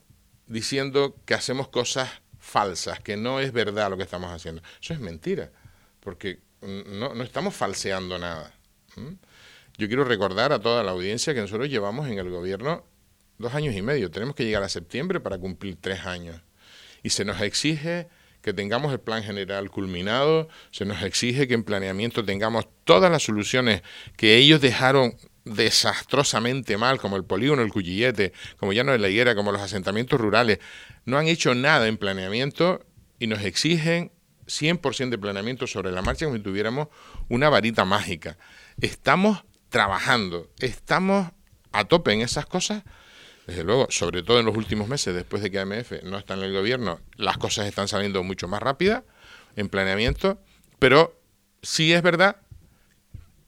diciendo 0.46 1.16
que 1.24 1.34
hacemos 1.34 1.68
cosas 1.68 2.10
falsas, 2.38 3.00
que 3.00 3.16
no 3.16 3.40
es 3.40 3.52
verdad 3.52 3.90
lo 3.90 3.96
que 3.96 4.04
estamos 4.04 4.30
haciendo. 4.30 4.62
Eso 4.80 4.94
es 4.94 5.00
mentira, 5.00 5.50
porque 6.00 6.40
no, 6.60 7.14
no 7.14 7.24
estamos 7.24 7.54
falseando 7.54 8.18
nada. 8.18 8.52
Yo 9.76 9.88
quiero 9.88 10.04
recordar 10.04 10.52
a 10.52 10.60
toda 10.60 10.82
la 10.82 10.92
audiencia 10.92 11.34
que 11.34 11.40
nosotros 11.40 11.68
llevamos 11.68 12.08
en 12.08 12.18
el 12.18 12.30
gobierno 12.30 12.84
dos 13.38 13.54
años 13.54 13.74
y 13.74 13.82
medio. 13.82 14.10
Tenemos 14.10 14.34
que 14.34 14.44
llegar 14.44 14.62
a 14.62 14.68
septiembre 14.68 15.20
para 15.20 15.38
cumplir 15.38 15.76
tres 15.80 16.06
años. 16.06 16.40
Y 17.02 17.10
se 17.10 17.24
nos 17.24 17.40
exige 17.40 18.08
que 18.46 18.54
tengamos 18.54 18.92
el 18.92 19.00
plan 19.00 19.24
general 19.24 19.72
culminado, 19.72 20.48
se 20.70 20.84
nos 20.84 21.02
exige 21.02 21.48
que 21.48 21.54
en 21.54 21.64
planeamiento 21.64 22.24
tengamos 22.24 22.68
todas 22.84 23.10
las 23.10 23.24
soluciones 23.24 23.82
que 24.16 24.36
ellos 24.36 24.60
dejaron 24.60 25.16
desastrosamente 25.44 26.76
mal, 26.76 27.00
como 27.00 27.16
el 27.16 27.24
polígono, 27.24 27.62
el 27.62 27.72
Cuyillete, 27.72 28.32
como 28.56 28.72
ya 28.72 28.84
no 28.84 28.94
es 28.94 29.00
la 29.00 29.08
higuera, 29.08 29.34
como 29.34 29.50
los 29.50 29.60
asentamientos 29.60 30.20
rurales, 30.20 30.60
no 31.06 31.18
han 31.18 31.26
hecho 31.26 31.56
nada 31.56 31.88
en 31.88 31.96
planeamiento 31.96 32.86
y 33.18 33.26
nos 33.26 33.42
exigen 33.42 34.12
100% 34.46 35.08
de 35.08 35.18
planeamiento 35.18 35.66
sobre 35.66 35.90
la 35.90 36.02
marcha 36.02 36.26
como 36.26 36.36
si 36.36 36.42
tuviéramos 36.44 36.86
una 37.28 37.48
varita 37.48 37.84
mágica. 37.84 38.38
Estamos 38.80 39.44
trabajando, 39.70 40.52
estamos 40.60 41.32
a 41.72 41.84
tope 41.86 42.12
en 42.12 42.20
esas 42.20 42.46
cosas. 42.46 42.84
Desde 43.46 43.62
luego, 43.62 43.86
sobre 43.90 44.22
todo 44.22 44.40
en 44.40 44.46
los 44.46 44.56
últimos 44.56 44.88
meses, 44.88 45.14
después 45.14 45.42
de 45.42 45.50
que 45.50 45.60
AMF 45.60 46.02
no 46.02 46.18
está 46.18 46.34
en 46.34 46.42
el 46.42 46.52
gobierno, 46.52 47.00
las 47.16 47.38
cosas 47.38 47.66
están 47.66 47.86
saliendo 47.86 48.22
mucho 48.24 48.48
más 48.48 48.60
rápidas 48.60 49.04
en 49.54 49.68
planeamiento, 49.68 50.38
pero 50.78 51.20
sí 51.62 51.92
es 51.92 52.02
verdad 52.02 52.36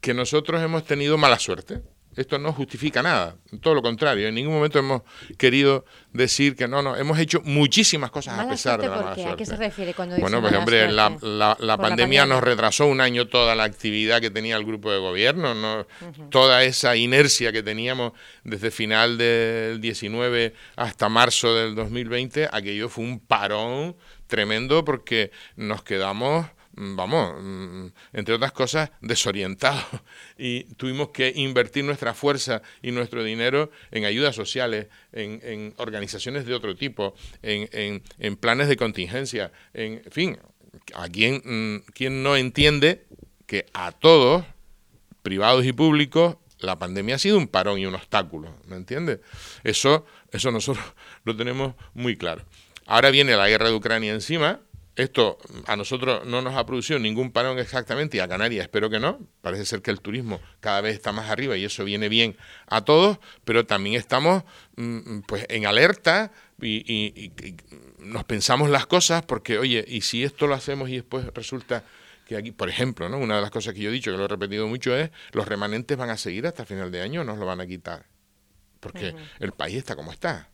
que 0.01 0.15
nosotros 0.15 0.63
hemos 0.63 0.85
tenido 0.85 1.19
mala 1.19 1.39
suerte. 1.39 1.83
Esto 2.19 2.37
no 2.37 2.53
justifica 2.53 3.01
nada, 3.01 3.37
todo 3.61 3.75
lo 3.75 3.83
contrario. 3.83 4.27
En 4.27 4.35
ningún 4.35 4.53
momento 4.55 4.81
hemos 4.81 5.03
querido 5.37 5.85
decir 6.13 6.57
que 6.57 6.67
no, 6.67 6.83
no, 6.83 6.97
hemos 6.97 7.17
hecho 7.21 7.41
muchísimas 7.45 8.11
cosas 8.11 8.41
a 8.41 8.49
pesar 8.49 8.81
de 8.81 8.89
la 8.89 8.97
mala 8.97 9.15
suerte. 9.15 9.33
¿A 9.33 9.37
qué 9.37 9.47
se 9.47 9.57
refiere 9.57 9.95
cuando 9.95 10.17
Bueno, 10.17 10.41
pues 10.41 10.53
hombre, 10.53 10.91
la, 10.91 11.17
la, 11.61 11.77
pandemia 11.79 12.27
nos 12.27 12.43
retrasó 12.43 12.87
un 12.87 13.01
año 13.01 13.29
toda 13.29 13.55
la 13.55 13.63
actividad 13.63 14.21
que 14.21 14.31
tenía 14.31 14.57
el 14.57 14.65
grupo 14.65 14.91
de 14.91 14.99
gobierno, 14.99 15.55
¿no? 15.55 15.87
toda 16.31 16.65
esa 16.65 16.97
inercia 16.97 17.53
que 17.53 17.63
teníamos 17.63 18.15
desde 18.43 18.73
final 18.73 19.17
del 19.17 19.81
19 19.81 20.55
hasta 20.75 21.09
marzo 21.09 21.55
del 21.55 21.77
2020, 21.77 22.49
aquello 22.51 22.89
fue 22.89 23.05
un 23.05 23.21
parón 23.21 23.95
tremendo 24.27 24.85
porque 24.85 25.31
nos 25.55 25.85
quedamos 25.85 26.47
vamos, 26.79 27.35
mm, 27.43 27.87
entre 28.13 28.35
otras 28.35 28.53
cosas, 28.53 28.91
desorientados 29.01 29.85
y 30.39 30.65
tuvimos 30.75 31.11
que 31.11 31.33
invertir 31.35 31.85
nuestra 31.85 32.15
fuerza 32.15 32.63
y 32.83 32.93
nuestro 32.93 33.25
dinero 33.25 33.71
en 33.91 34.05
ayudas 34.05 34.35
sociales, 34.35 34.87
en, 35.13 35.75
organizaciones 35.79 36.47
de 36.47 36.55
otro 36.55 36.77
tipo, 36.77 37.15
en, 37.43 38.03
en, 38.19 38.37
planes 38.37 38.69
de 38.69 38.77
contingencia, 38.77 39.53
en, 39.75 40.03
fin, 40.11 40.39
a 40.95 41.09
mm, 41.09 41.81
quien 41.93 42.23
no 42.23 42.37
entiende 42.37 43.05
que 43.47 43.67
a 43.73 43.93
todos, 43.93 44.45
privados 45.23 45.65
y 45.65 45.73
públicos, 45.73 46.37
la 46.61 46.79
pandemia 46.79 47.17
ha 47.17 47.19
sido 47.19 47.39
un 47.39 47.49
parón 47.49 47.79
y 47.79 47.87
un 47.87 47.95
obstáculo, 47.95 48.55
¿me 48.67 48.77
entiendes? 48.77 49.21
Eso, 49.65 50.07
eso 50.31 50.51
nosotros 50.51 50.85
lo 51.25 51.37
tenemos 51.37 51.75
muy 51.95 52.17
claro. 52.17 52.45
Ahora 52.87 53.11
viene 53.11 53.37
la 53.37 53.49
guerra 53.49 53.69
de 53.69 53.75
Ucrania 53.75 54.13
encima, 54.13 54.61
esto 54.99 55.39
a 55.67 55.77
nosotros 55.77 56.27
no 56.27 56.43
nos 56.43 56.57
ha 56.57 56.67
producido 56.67 56.99
ningún 56.99 57.31
parón 57.31 57.61
exactamente 57.61 58.17
y 58.17 58.21
a 58.21 58.27
Canarias 58.27 58.65
espero 58.65 58.91
que 58.91 58.99
no. 58.99 59.21
Parece 59.43 59.65
ser 59.65 59.81
que 59.81 59.93
el 59.93 60.01
turismo 60.01 60.41
cada 60.59 60.81
vez 60.81 60.95
está 60.95 61.13
más 61.13 61.31
arriba 61.31 61.57
y 61.57 61.65
eso 61.65 61.85
viene 61.85 62.09
bien 62.09 62.37
a 62.67 62.85
todos, 62.85 63.19
pero 63.45 63.65
también 63.65 63.95
estamos 63.95 64.43
mm, 64.77 65.21
pues 65.21 65.47
en 65.49 65.67
alerta 65.67 66.33
y, 66.61 67.33
nos 68.01 68.25
pensamos 68.25 68.71
las 68.71 68.87
cosas 68.87 69.25
porque, 69.25 69.59
oye, 69.59 69.85
y 69.87 70.01
si 70.01 70.25
esto 70.25 70.49
lo 70.49 70.55
hacemos 70.55 70.89
y 70.89 70.97
después 70.97 71.27
resulta 71.33 71.85
que 72.27 72.37
aquí, 72.37 72.51
por 72.51 72.69
ejemplo, 72.69 73.09
¿no? 73.09 73.19
una 73.19 73.37
de 73.37 73.43
las 73.43 73.51
cosas 73.51 73.75
que 73.75 73.81
yo 73.81 73.91
he 73.91 73.93
dicho, 73.93 74.11
que 74.11 74.19
lo 74.19 74.25
he 74.25 74.29
repetido 74.29 74.67
mucho, 74.67 74.97
es 74.97 75.11
los 75.33 75.47
remanentes 75.47 75.97
van 75.97 76.11
a 76.11 76.17
seguir 76.17 76.47
hasta 76.47 76.65
final 76.65 76.91
de 76.91 77.03
año 77.03 77.23
nos 77.23 77.39
lo 77.39 77.47
van 77.47 77.61
a 77.61 77.67
quitar. 77.67 78.07
Porque 78.81 79.15
el 79.39 79.53
país 79.53 79.77
está 79.77 79.95
como 79.95 80.13
está. 80.13 80.49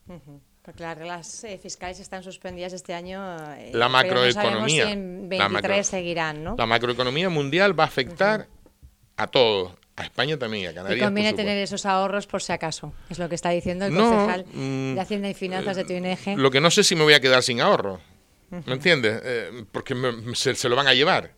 Porque 0.64 0.82
las 0.82 0.96
reglas 0.96 1.44
eh, 1.44 1.58
fiscales 1.58 2.00
están 2.00 2.22
suspendidas 2.22 2.72
este 2.72 2.94
año. 2.94 3.36
Eh, 3.54 3.70
la 3.74 3.90
macroeconomía. 3.90 4.90
en 4.90 5.28
23 5.28 5.86
seguirán, 5.86 6.42
¿no? 6.42 6.54
La 6.56 6.64
macroeconomía 6.64 7.28
mundial 7.28 7.78
va 7.78 7.84
a 7.84 7.86
afectar 7.86 8.48
a 9.16 9.26
todos. 9.26 9.72
A 9.96 10.02
España 10.02 10.36
también, 10.36 10.70
a 10.70 10.74
Canarias. 10.74 10.98
Y 10.98 11.04
conviene 11.04 11.34
tener 11.34 11.56
esos 11.58 11.86
ahorros 11.86 12.26
por 12.26 12.42
si 12.42 12.52
acaso. 12.52 12.92
Es 13.10 13.18
lo 13.20 13.28
que 13.28 13.36
está 13.36 13.50
diciendo 13.50 13.84
el 13.84 13.94
concejal 13.94 14.44
mm, 14.52 14.94
de 14.94 15.00
Hacienda 15.00 15.28
y 15.28 15.34
Finanzas 15.34 15.76
de 15.76 15.84
TUNG. 15.84 16.36
Lo 16.36 16.50
que 16.50 16.60
no 16.60 16.70
sé 16.72 16.82
si 16.82 16.96
me 16.96 17.04
voy 17.04 17.14
a 17.14 17.20
quedar 17.20 17.44
sin 17.44 17.60
ahorro. 17.60 18.00
¿Me 18.50 18.72
entiendes? 18.72 19.20
Eh, 19.22 19.64
porque 19.70 19.94
se, 20.34 20.56
se 20.56 20.68
lo 20.68 20.74
van 20.74 20.88
a 20.88 20.94
llevar. 20.94 21.32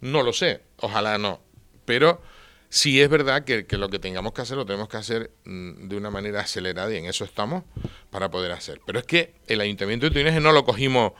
No 0.00 0.22
lo 0.22 0.32
sé. 0.32 0.60
Ojalá 0.76 1.18
no. 1.18 1.40
Pero 1.84 2.20
Sí 2.68 3.00
es 3.00 3.08
verdad 3.08 3.44
que, 3.44 3.64
lo 3.76 3.88
que 3.88 3.98
tengamos 3.98 4.32
que 4.32 4.42
hacer 4.42 4.56
lo 4.56 4.66
tenemos 4.66 4.88
que 4.88 4.96
hacer 4.96 5.30
mm, 5.44 5.88
de 5.88 5.96
una 5.96 6.10
manera 6.10 6.40
acelerada 6.40 6.92
y 6.92 6.96
en 6.96 7.06
eso 7.06 7.24
estamos 7.24 7.64
para 8.10 8.30
poder 8.30 8.52
hacer. 8.52 8.80
Pero 8.86 8.98
es 8.98 9.04
que 9.04 9.34
el 9.46 9.60
Ayuntamiento 9.60 10.08
de 10.08 10.12
Túnez 10.12 10.40
no 10.40 10.52
lo 10.52 10.64
cogimos 10.64 11.12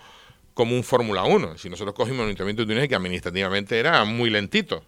como 0.54 0.74
un 0.74 0.82
Fórmula 0.82 1.24
1. 1.24 1.58
Si 1.58 1.68
nosotros 1.68 1.94
cogimos 1.94 2.20
el 2.20 2.26
Ayuntamiento 2.26 2.62
de 2.64 2.74
Túnez 2.74 2.88
que 2.88 2.94
administrativamente 2.94 3.78
era 3.78 4.04
muy 4.04 4.30
lentito. 4.30 4.84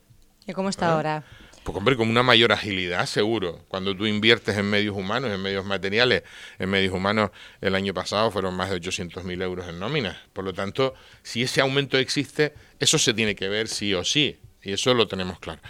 ¿Y 0.47 0.53
cómo 0.53 0.69
está 0.69 0.87
¿Eh? 0.87 0.91
ahora? 0.91 1.25
Pues 1.69 1.77
hombre, 1.77 1.97
con 1.97 2.09
una 2.09 2.23
mayor 2.23 2.53
agilidad, 2.53 3.05
seguro. 3.05 3.61
Cuando 3.69 3.95
tú 3.95 4.07
inviertes 4.07 4.57
en 4.57 4.71
medios 4.71 4.97
humanos, 4.97 5.31
en 5.31 5.43
medios 5.43 5.67
materiales, 5.67 6.23
en 6.59 6.71
medios 6.71 6.95
humanos, 6.95 7.31
el 7.61 7.75
año 7.75 7.93
pasado 7.93 8.31
fueron 8.31 8.55
más 8.55 8.71
de 8.71 8.81
800.000 8.81 9.43
euros 9.43 9.69
en 9.69 9.79
nóminas. 9.79 10.17
Por 10.33 10.47
lo 10.47 10.55
tanto, 10.55 10.95
si 11.23 11.43
ese 11.43 11.61
aumento 11.61 11.99
existe, 11.99 12.55
eso 12.79 12.97
se 12.97 13.13
tiene 13.13 13.35
que 13.35 13.51
ver 13.51 13.69
sí 13.69 13.93
o 13.93 14.03
sí. 14.03 14.39
Y 14.63 14.73
eso 14.73 14.95
lo 14.95 15.07
tenemos 15.09 15.39
claro. 15.41 15.61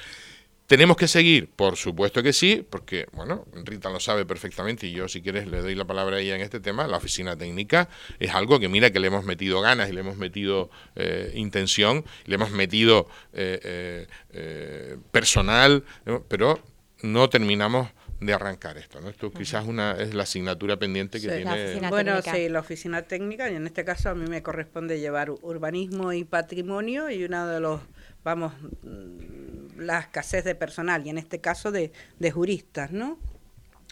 ¿Tenemos 0.68 0.98
que 0.98 1.08
seguir? 1.08 1.48
Por 1.48 1.76
supuesto 1.76 2.22
que 2.22 2.34
sí, 2.34 2.62
porque, 2.68 3.06
bueno, 3.12 3.46
Rita 3.64 3.88
lo 3.88 4.00
sabe 4.00 4.26
perfectamente 4.26 4.86
y 4.86 4.92
yo, 4.92 5.08
si 5.08 5.22
quieres, 5.22 5.46
le 5.46 5.62
doy 5.62 5.74
la 5.74 5.86
palabra 5.86 6.18
a 6.18 6.20
ella 6.20 6.34
en 6.34 6.42
este 6.42 6.60
tema. 6.60 6.86
La 6.86 6.98
oficina 6.98 7.34
técnica 7.38 7.88
es 8.20 8.34
algo 8.34 8.60
que, 8.60 8.68
mira, 8.68 8.90
que 8.90 9.00
le 9.00 9.06
hemos 9.06 9.24
metido 9.24 9.62
ganas 9.62 9.88
y 9.88 9.92
le 9.92 10.00
hemos 10.00 10.18
metido 10.18 10.68
eh, 10.94 11.32
intención, 11.34 12.04
le 12.26 12.34
hemos 12.34 12.50
metido 12.50 13.08
eh, 13.32 14.06
eh, 14.34 14.98
personal, 15.10 15.84
pero 16.28 16.60
no 17.00 17.30
terminamos 17.30 17.88
de 18.20 18.34
arrancar 18.34 18.76
esto, 18.76 19.00
¿no? 19.00 19.08
Esto 19.08 19.30
quizás 19.30 19.66
una 19.66 19.92
es 19.92 20.12
la 20.12 20.24
asignatura 20.24 20.76
pendiente 20.76 21.18
que 21.18 21.28
tiene. 21.28 21.80
Bueno, 21.88 22.20
sí, 22.20 22.50
la 22.50 22.60
oficina 22.60 23.00
técnica 23.00 23.50
y 23.50 23.54
en 23.54 23.66
este 23.66 23.86
caso 23.86 24.10
a 24.10 24.14
mí 24.14 24.28
me 24.28 24.42
corresponde 24.42 25.00
llevar 25.00 25.30
urbanismo 25.30 26.12
y 26.12 26.24
patrimonio 26.24 27.08
y 27.08 27.24
uno 27.24 27.46
de 27.46 27.60
los 27.60 27.80
vamos, 28.24 28.52
mm, 28.82 29.78
la 29.80 30.00
escasez 30.00 30.44
de 30.44 30.54
personal 30.54 31.06
y 31.06 31.10
en 31.10 31.18
este 31.18 31.40
caso 31.40 31.70
de, 31.70 31.92
de 32.18 32.30
juristas, 32.30 32.90
¿no? 32.92 33.18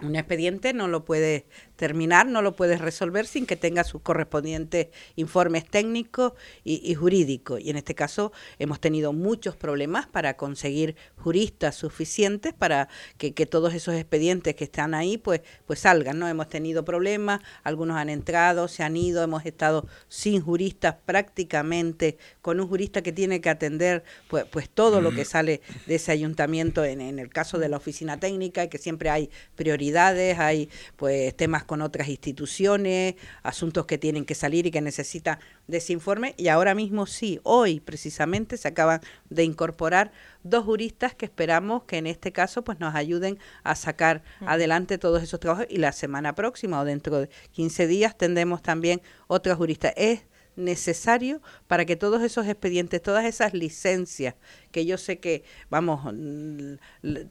Un 0.02 0.14
expediente 0.14 0.74
no 0.74 0.88
lo 0.88 1.06
puedes 1.06 1.44
terminar, 1.76 2.26
no 2.26 2.42
lo 2.42 2.54
puedes 2.54 2.80
resolver 2.80 3.26
sin 3.26 3.46
que 3.46 3.56
tenga 3.56 3.82
sus 3.82 4.02
correspondientes 4.02 4.88
informes 5.14 5.64
técnicos 5.66 6.32
y, 6.64 6.94
jurídicos. 6.94 7.60
Y 7.60 7.70
en 7.70 7.76
este 7.76 7.94
caso 7.94 8.32
hemos 8.58 8.78
tenido 8.78 9.14
muchos 9.14 9.56
problemas 9.56 10.06
para 10.06 10.36
conseguir 10.36 10.96
juristas 11.16 11.76
suficientes 11.76 12.52
para 12.52 12.88
que, 13.16 13.32
todos 13.46 13.74
esos 13.74 13.94
expedientes 13.94 14.54
que 14.54 14.64
están 14.64 14.92
ahí 14.92 15.16
pues, 15.16 15.40
pues 15.66 15.80
salgan. 15.80 16.18
¿no? 16.18 16.28
Hemos 16.28 16.48
tenido 16.48 16.84
problemas, 16.84 17.40
algunos 17.62 17.96
han 17.96 18.10
entrado, 18.10 18.68
se 18.68 18.82
han 18.82 18.96
ido, 18.96 19.22
hemos 19.22 19.46
estado 19.46 19.86
sin 20.08 20.42
juristas 20.42 20.96
prácticamente, 21.06 22.18
con 22.42 22.60
un 22.60 22.68
jurista 22.68 23.02
que 23.02 23.12
tiene 23.12 23.40
que 23.40 23.48
atender 23.48 24.04
pues, 24.28 24.44
pues 24.50 24.68
todo 24.68 25.00
lo 25.00 25.12
que 25.12 25.24
sale 25.24 25.62
de 25.86 25.94
ese 25.94 26.12
ayuntamiento 26.12 26.84
en, 26.84 27.00
en 27.00 27.18
el 27.18 27.30
caso 27.30 27.58
de 27.58 27.68
la 27.68 27.78
oficina 27.78 28.18
técnica 28.18 28.64
y 28.64 28.68
que 28.68 28.78
siempre 28.78 29.08
hay 29.08 29.30
hay 29.94 30.68
pues 30.96 31.36
temas 31.36 31.64
con 31.64 31.82
otras 31.82 32.08
instituciones, 32.08 33.14
asuntos 33.42 33.86
que 33.86 33.98
tienen 33.98 34.24
que 34.24 34.34
salir 34.34 34.66
y 34.66 34.70
que 34.70 34.80
necesita 34.80 35.38
de 35.66 35.78
ese 35.78 35.92
informe. 35.92 36.34
Y 36.36 36.48
ahora 36.48 36.74
mismo 36.74 37.06
sí, 37.06 37.40
hoy 37.42 37.80
precisamente 37.80 38.56
se 38.56 38.68
acaban 38.68 39.00
de 39.30 39.44
incorporar 39.44 40.12
dos 40.42 40.64
juristas 40.64 41.14
que 41.14 41.26
esperamos 41.26 41.84
que 41.84 41.98
en 41.98 42.06
este 42.06 42.32
caso 42.32 42.62
pues 42.62 42.80
nos 42.80 42.94
ayuden 42.94 43.38
a 43.62 43.74
sacar 43.74 44.22
adelante 44.46 44.98
todos 44.98 45.22
esos 45.22 45.40
trabajos 45.40 45.66
y 45.68 45.78
la 45.78 45.92
semana 45.92 46.34
próxima 46.34 46.80
o 46.80 46.84
dentro 46.84 47.20
de 47.20 47.28
15 47.52 47.86
días 47.86 48.16
tendremos 48.16 48.62
también 48.62 49.02
otra 49.26 49.54
jurista. 49.54 49.88
Es 49.90 50.22
necesario 50.56 51.40
para 51.66 51.84
que 51.84 51.96
todos 51.96 52.22
esos 52.22 52.46
expedientes, 52.46 53.00
todas 53.02 53.24
esas 53.24 53.54
licencias, 53.54 54.34
que 54.72 54.84
yo 54.84 54.98
sé 54.98 55.18
que, 55.18 55.44
vamos, 55.70 56.00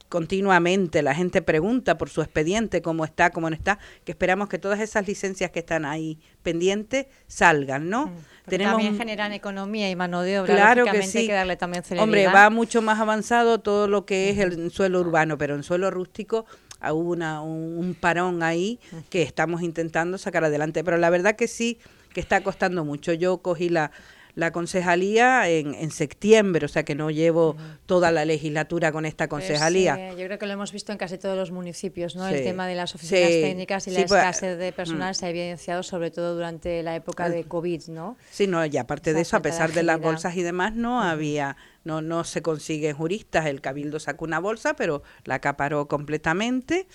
continuamente 0.10 1.02
la 1.02 1.14
gente 1.14 1.42
pregunta 1.42 1.98
por 1.98 2.10
su 2.10 2.22
expediente, 2.22 2.82
cómo 2.82 3.04
está, 3.06 3.32
cómo 3.32 3.50
no 3.50 3.56
está, 3.56 3.80
que 4.04 4.12
esperamos 4.12 4.48
que 4.50 4.58
todas 4.58 4.80
esas 4.80 5.08
licencias 5.08 5.52
que 5.52 5.60
están 5.60 5.86
ahí 5.86 6.20
pendientes 6.44 7.08
salgan, 7.28 7.90
¿no? 7.90 8.08
Mm, 8.08 8.16
Tenemos 8.48 8.74
también 8.74 8.98
generan 8.98 9.34
economía 9.34 9.90
y 9.90 9.96
mano 9.96 10.22
de 10.22 10.40
obra, 10.40 10.56
claro 10.56 10.86
que 10.86 11.04
sí. 11.04 11.20
hay 11.20 11.28
que 11.28 11.34
darle 11.34 11.58
también 11.58 11.84
celeridad. 11.84 12.04
Hombre, 12.04 12.28
va 12.28 12.50
mucho 12.50 12.82
más 12.82 13.00
avanzado 13.00 13.60
todo 13.60 13.88
lo 13.88 14.06
que 14.06 14.30
es 14.30 14.40
el 14.40 14.72
suelo 14.72 15.02
urbano, 15.02 15.38
pero 15.38 15.56
en 15.56 15.64
suelo 15.64 15.92
rústico 15.92 16.46
hubo 16.82 17.12
una, 17.12 17.42
un 17.42 17.96
parón 18.00 18.44
ahí 18.44 18.80
que 19.10 19.24
estamos 19.24 19.62
intentando 19.62 20.18
sacar 20.18 20.44
adelante, 20.44 20.84
pero 20.84 20.98
la 20.98 21.10
verdad 21.10 21.36
que 21.36 21.48
sí 21.48 21.80
que 22.16 22.22
está 22.22 22.42
costando 22.42 22.86
mucho. 22.86 23.12
Yo 23.12 23.40
cogí 23.40 23.68
la, 23.68 23.92
la 24.36 24.54
concejalía 24.54 25.50
en, 25.50 25.76
en, 25.76 25.92
septiembre, 25.92 26.66
o 26.66 26.70
sea 26.70 26.84
que 26.84 26.96
no 26.96 27.12
llevo 27.12 27.58
toda 27.86 28.10
la 28.10 28.24
legislatura 28.24 28.94
con 28.94 29.06
esta 29.06 29.28
pues 29.28 29.44
concejalía. 29.44 30.12
yo 30.12 30.26
creo 30.26 30.40
que 30.40 30.46
lo 30.46 30.54
hemos 30.54 30.72
visto 30.72 30.94
en 30.94 30.98
casi 30.98 31.18
todos 31.18 31.38
los 31.38 31.52
municipios, 31.52 32.16
¿no? 32.16 32.26
El 32.26 32.42
tema 32.42 32.68
de 32.68 32.76
las 32.76 32.96
oficinas 32.96 33.30
técnicas 33.30 33.86
y 33.88 33.92
la 33.92 33.98
pues, 33.98 34.12
escasez 34.14 34.58
de 34.58 34.72
personal 34.72 35.12
mm. 35.12 35.16
se 35.16 35.26
ha 35.26 35.30
evidenciado 35.30 35.84
sobre 35.84 36.10
todo 36.10 36.36
durante 36.36 36.82
la 36.84 36.96
época 36.96 37.28
de 37.30 37.44
COVID, 37.44 37.88
¿no? 37.88 38.16
Sí, 38.32 38.48
no, 38.48 38.66
y 38.66 38.78
aparte 38.78 39.14
de 39.14 39.20
eso, 39.22 39.36
a 39.36 39.42
pesar 39.42 39.74
de, 39.74 39.84
las 39.84 40.00
bolsas 40.00 40.38
y 40.38 40.42
demás, 40.42 40.74
no 40.74 41.02
había, 41.02 41.58
no, 41.84 42.02
no 42.02 42.24
se 42.24 42.42
consiguen 42.42 42.96
juristas. 42.96 43.46
El 43.46 43.60
Cabildo 43.60 44.00
sacó 44.00 44.24
una 44.24 44.40
bolsa, 44.40 44.74
pero 44.78 45.04
la 45.26 45.36
acaparó 45.36 45.90
completamente 45.90 46.88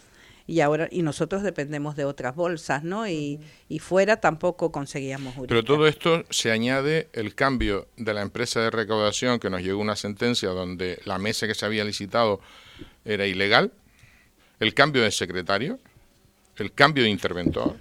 y 0.46 0.61
ahora 0.61 0.88
y 0.90 1.03
nosotros 1.03 1.42
dependemos 1.42 1.96
de 1.96 2.05
otras 2.05 2.35
bolsas, 2.35 2.83
¿no? 2.85 3.09
Y, 3.09 3.40
y 3.68 3.79
fuera 3.79 4.20
tampoco 4.20 4.72
conseguíamos 4.72 5.35
Pero 5.48 5.64
todo 5.64 5.87
esto 5.87 6.24
se 6.31 6.50
añade 6.50 7.09
el 7.12 7.35
cambio 7.35 7.88
de 7.96 8.14
la 8.14 8.22
empresa 8.22 8.61
de 8.61 8.70
recaudación 8.70 9.38
que 9.40 9.50
nos 9.50 9.62
llegó 9.62 9.81
una 9.81 9.96
sentencia 9.96 10.50
donde 10.50 11.00
la 11.05 11.18
mesa 11.18 11.46
que 11.46 11.55
se 11.55 11.66
había 11.66 11.85
licitado 11.85 12.40
era 13.05 13.26
ilegal, 13.26 13.72
el 14.59 14.74
cambio 14.74 15.03
de 15.03 15.11
secretario, 15.11 15.79
el 16.57 16.72
cambio 16.72 17.05
de 17.05 17.11
interventor. 17.11 17.76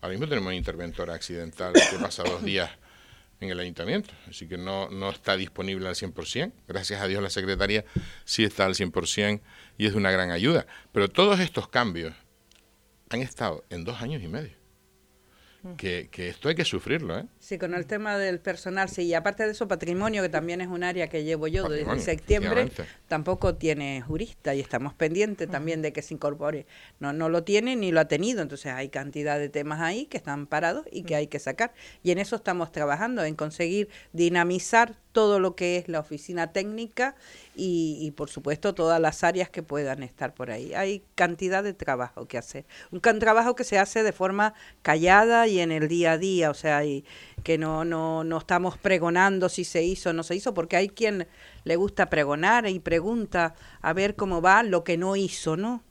Ahora 0.00 0.12
mismo 0.12 0.28
tenemos 0.28 0.48
un 0.48 0.54
interventor 0.54 1.10
accidental 1.10 1.72
que 1.72 1.98
pasa 1.98 2.22
dos 2.22 2.42
días 2.42 2.70
en 3.40 3.48
el 3.48 3.58
ayuntamiento, 3.58 4.12
así 4.28 4.46
que 4.46 4.58
no, 4.58 4.90
no 4.90 5.10
está 5.10 5.36
disponible 5.36 5.88
al 5.88 5.94
100%. 5.94 6.52
Gracias 6.68 7.00
a 7.00 7.06
Dios 7.06 7.22
la 7.22 7.30
secretaria 7.30 7.84
sí 8.24 8.44
está 8.44 8.66
al 8.66 8.74
100% 8.74 9.40
y 9.78 9.86
es 9.86 9.92
de 9.92 9.98
una 9.98 10.10
gran 10.10 10.30
ayuda. 10.30 10.66
Pero 10.92 11.08
todos 11.08 11.40
estos 11.40 11.68
cambios 11.68 12.14
han 13.08 13.22
estado 13.22 13.64
en 13.70 13.84
dos 13.84 14.02
años 14.02 14.22
y 14.22 14.28
medio. 14.28 14.59
Que, 15.76 16.08
esto 16.16 16.48
hay 16.48 16.54
que 16.54 16.64
sufrirlo, 16.64 17.18
¿eh? 17.18 17.26
Sí, 17.38 17.58
con 17.58 17.74
el 17.74 17.84
tema 17.84 18.16
del 18.16 18.40
personal, 18.40 18.88
sí, 18.88 19.02
y 19.02 19.14
aparte 19.14 19.44
de 19.44 19.52
eso, 19.52 19.68
patrimonio, 19.68 20.22
que 20.22 20.30
también 20.30 20.62
es 20.62 20.68
un 20.68 20.82
área 20.82 21.08
que 21.08 21.22
llevo 21.22 21.48
yo 21.48 21.68
desde 21.68 22.00
septiembre, 22.00 22.70
tampoco 23.08 23.54
tiene 23.54 24.00
jurista 24.00 24.54
y 24.54 24.60
estamos 24.60 24.94
pendientes 24.94 25.50
también 25.50 25.82
de 25.82 25.92
que 25.92 26.00
se 26.00 26.14
incorpore. 26.14 26.66
No, 26.98 27.12
no 27.12 27.28
lo 27.28 27.44
tiene 27.44 27.76
ni 27.76 27.92
lo 27.92 28.00
ha 28.00 28.06
tenido, 28.06 28.40
entonces 28.40 28.72
hay 28.72 28.88
cantidad 28.88 29.38
de 29.38 29.50
temas 29.50 29.80
ahí 29.80 30.06
que 30.06 30.16
están 30.16 30.46
parados 30.46 30.86
y 30.90 31.02
que 31.02 31.14
hay 31.14 31.26
que 31.26 31.38
sacar. 31.38 31.74
Y 32.02 32.10
en 32.10 32.18
eso 32.18 32.36
estamos 32.36 32.72
trabajando, 32.72 33.22
en 33.24 33.34
conseguir 33.34 33.88
dinamizar 34.12 34.96
todo 35.12 35.40
lo 35.40 35.56
que 35.56 35.76
es 35.76 35.88
la 35.88 36.00
oficina 36.00 36.52
técnica 36.52 37.16
y, 37.62 38.10
por 38.12 38.30
supuesto 38.30 38.74
todas 38.74 39.00
las 39.00 39.22
áreas 39.22 39.50
que 39.50 39.62
puedan 39.62 40.02
estar 40.02 40.34
por 40.34 40.50
ahí. 40.50 40.72
Hay 40.74 41.02
cantidad 41.14 41.62
de 41.62 41.74
trabajo 41.74 42.26
que 42.26 42.38
hacer. 42.38 42.64
Un 42.90 43.00
trabajo 43.00 43.54
que 43.54 43.64
se 43.64 43.78
hace 43.78 44.02
de 44.02 44.12
forma 44.12 44.54
callada 44.82 45.46
y 45.46 45.60
en 45.60 45.70
el 45.70 45.88
día 45.88 46.12
a 46.12 46.18
día, 46.18 46.50
o 46.50 46.54
sea, 46.54 46.84
y 46.84 47.04
que 47.44 47.58
no, 47.58 47.84
no, 47.84 48.24
no 48.24 48.38
estamos 48.38 48.78
pregonando 48.78 49.48
si 49.48 49.64
se 49.64 49.82
hizo 49.82 50.10
o 50.10 50.12
no 50.12 50.22
se 50.22 50.36
hizo, 50.36 50.54
porque 50.54 50.76
hay 50.76 50.88
quien 50.88 51.28
le 51.64 51.76
gusta 51.76 52.08
pregonar 52.08 52.66
y 52.66 52.78
pregunta 52.80 53.54
a 53.82 53.92
ver 53.92 54.16
cómo 54.16 54.40
va 54.40 54.62
lo 54.62 54.82
que 54.82 54.96
no 54.96 55.16
hizo, 55.16 55.56
¿no? 55.56 55.82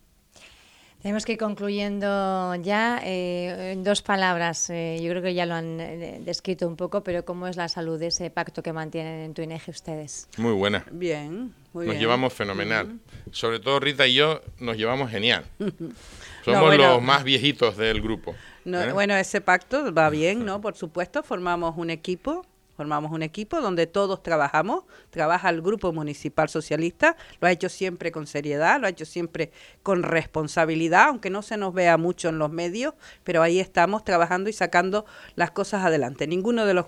Tenemos 1.02 1.26
que 1.26 1.34
ir 1.34 1.38
concluyendo 1.38 2.56
ya 2.56 3.00
eh, 3.06 3.72
en 3.72 3.86
dos 3.86 4.02
palabras. 4.02 4.70
Eh, 4.70 5.00
yo 5.02 5.10
creo 5.12 5.22
que 5.22 5.34
ya 5.34 5.46
lo 5.46 5.56
han 5.56 5.80
eh, 5.80 6.20
descrito 6.26 6.68
un 6.68 6.76
poco, 6.76 7.04
pero 7.04 7.24
¿cómo 7.24 7.48
es 7.48 7.56
la 7.56 7.70
salud 7.70 7.98
de 7.98 8.08
ese 8.08 8.30
pacto 8.30 8.62
que 8.62 8.74
mantienen 8.74 9.22
en 9.22 9.34
tu 9.34 9.42
INEG 9.42 9.62
ustedes? 9.70 10.28
Muy 10.38 10.52
buena. 10.52 10.86
Bien, 10.92 11.54
muy 11.72 11.88
Nos 11.88 11.96
llevamos 11.96 12.34
fenomenal. 12.34 13.00
Sobre 13.32 13.62
todo 13.62 13.80
Rita 13.80 14.08
y 14.08 14.16
yo 14.16 14.42
nos 14.60 14.76
llevamos 14.76 15.10
genial. 15.10 15.46
Somos 16.44 16.76
los 16.76 17.02
más 17.02 17.24
viejitos 17.24 17.78
del 17.78 18.02
grupo. 18.02 18.36
bueno, 18.66 19.16
ese 19.16 19.40
pacto 19.40 19.94
va 19.94 20.10
bien, 20.10 20.44
¿no? 20.44 20.60
Por 20.60 20.76
supuesto, 20.76 21.24
formamos 21.24 21.76
un 21.78 21.92
equipo 21.92 22.46
formamos 22.80 23.12
un 23.12 23.24
equipo 23.24 23.60
donde 23.60 23.88
todos 23.88 24.24
trabajamos, 24.24 24.86
trabaja 25.10 25.50
el 25.50 25.62
Grupo 25.62 25.92
Municipal 25.92 26.48
Socialista, 26.48 27.18
lo 27.42 27.50
ha 27.50 27.52
hecho 27.52 27.68
siempre 27.68 28.10
con 28.14 28.26
seriedad, 28.26 28.80
lo 28.80 28.88
ha 28.88 28.90
hecho 28.90 29.04
siempre 29.04 29.52
con 29.84 30.02
responsabilidad, 30.02 31.10
aunque 31.10 31.30
no 31.30 31.42
se 31.42 31.58
nos 31.58 31.74
vea 31.74 31.98
mucho 31.98 32.30
en 32.30 32.40
los 32.40 32.50
medios, 32.50 32.94
pero 33.26 33.42
ahí 33.42 33.60
estamos 33.60 34.06
trabajando 34.06 34.50
y 34.50 34.54
sacando 34.54 35.06
las 35.36 35.52
cosas 35.52 35.84
adelante. 35.84 36.26
Ninguno 36.26 36.66
de 36.66 36.74
los 36.74 36.86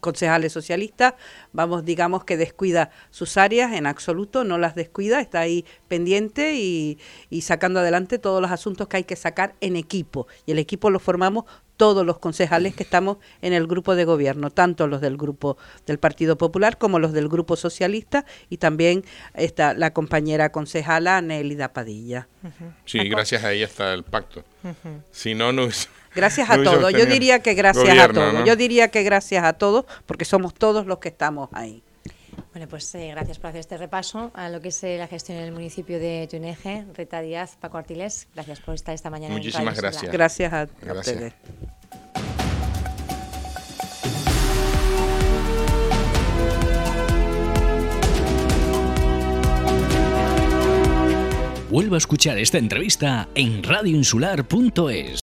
concejales 0.00 0.50
socialistas, 0.50 1.12
vamos, 1.52 1.84
digamos 1.84 2.24
que 2.24 2.38
descuida 2.38 2.90
sus 3.10 3.36
áreas 3.36 3.74
en 3.74 3.86
absoluto, 3.86 4.44
no 4.44 4.56
las 4.56 4.74
descuida, 4.74 5.20
está 5.20 5.40
ahí 5.40 5.66
pendiente 5.88 6.54
y, 6.54 6.98
y, 7.28 7.42
sacando 7.42 7.80
adelante 7.80 8.18
todos 8.18 8.40
los 8.40 8.50
asuntos 8.50 8.88
que 8.88 8.96
hay 8.96 9.04
que 9.04 9.16
sacar 9.16 9.56
en 9.60 9.76
equipo. 9.76 10.26
Y 10.46 10.52
el 10.52 10.58
equipo 10.58 10.88
lo 10.88 11.00
formamos 11.00 11.44
todos 11.78 12.04
los 12.04 12.18
concejales 12.18 12.74
que 12.74 12.82
estamos 12.82 13.16
en 13.40 13.54
el 13.54 13.66
grupo 13.66 13.94
de 13.94 14.04
gobierno, 14.04 14.50
tanto 14.50 14.86
los 14.86 15.00
del 15.00 15.16
grupo 15.16 15.56
del 15.86 15.98
Partido 15.98 16.36
Popular 16.36 16.76
como 16.76 16.98
los 16.98 17.12
del 17.12 17.28
grupo 17.28 17.56
socialista 17.56 18.26
y 18.50 18.58
también 18.58 19.04
está 19.32 19.72
la 19.72 19.94
compañera 19.94 20.50
concejala 20.50 21.22
Nélida 21.22 21.72
Padilla. 21.72 22.28
Sí, 22.84 23.08
gracias 23.08 23.44
a 23.44 23.52
ella 23.52 23.64
está 23.64 23.94
el 23.94 24.02
pacto. 24.02 24.44
Si 25.12 25.34
no, 25.34 25.52
no 25.52 25.68
Gracias 26.14 26.50
a 26.50 26.62
todos. 26.62 26.92
Yo 26.92 27.06
diría 27.06 27.38
que 27.40 27.54
gracias 27.54 27.96
a 27.96 28.08
todos. 28.08 28.44
Yo 28.44 28.56
diría 28.56 28.88
que 28.88 29.04
gracias 29.04 29.44
a 29.44 29.52
todos 29.52 29.84
porque 30.04 30.24
somos 30.24 30.52
todos 30.52 30.84
los 30.86 30.98
que 30.98 31.08
estamos 31.08 31.48
ahí. 31.52 31.82
Bueno, 32.58 32.70
pues 32.70 32.92
eh, 32.96 33.10
gracias 33.12 33.38
por 33.38 33.50
hacer 33.50 33.60
este 33.60 33.76
repaso 33.76 34.32
a 34.34 34.48
lo 34.48 34.60
que 34.60 34.70
es 34.70 34.82
eh, 34.82 34.98
la 34.98 35.06
gestión 35.06 35.38
en 35.38 35.44
el 35.44 35.52
municipio 35.52 36.00
de 36.00 36.26
Tuneje. 36.28 36.86
Rita 36.92 37.20
Díaz, 37.20 37.56
Paco 37.60 37.78
Artiles, 37.78 38.26
gracias 38.34 38.58
por 38.58 38.74
estar 38.74 38.92
esta 38.96 39.10
mañana. 39.10 39.32
Muchísimas 39.32 39.80
gracias. 39.80 40.10
Gracias 40.10 40.52
a, 40.52 40.68
ustedes. 40.92 41.34
Vuelva 51.70 51.96
a 51.96 51.98
escuchar 51.98 52.38
esta 52.38 52.58
entrevista 52.58 53.28
en 53.36 53.62
radioinsular.es. 53.62 55.16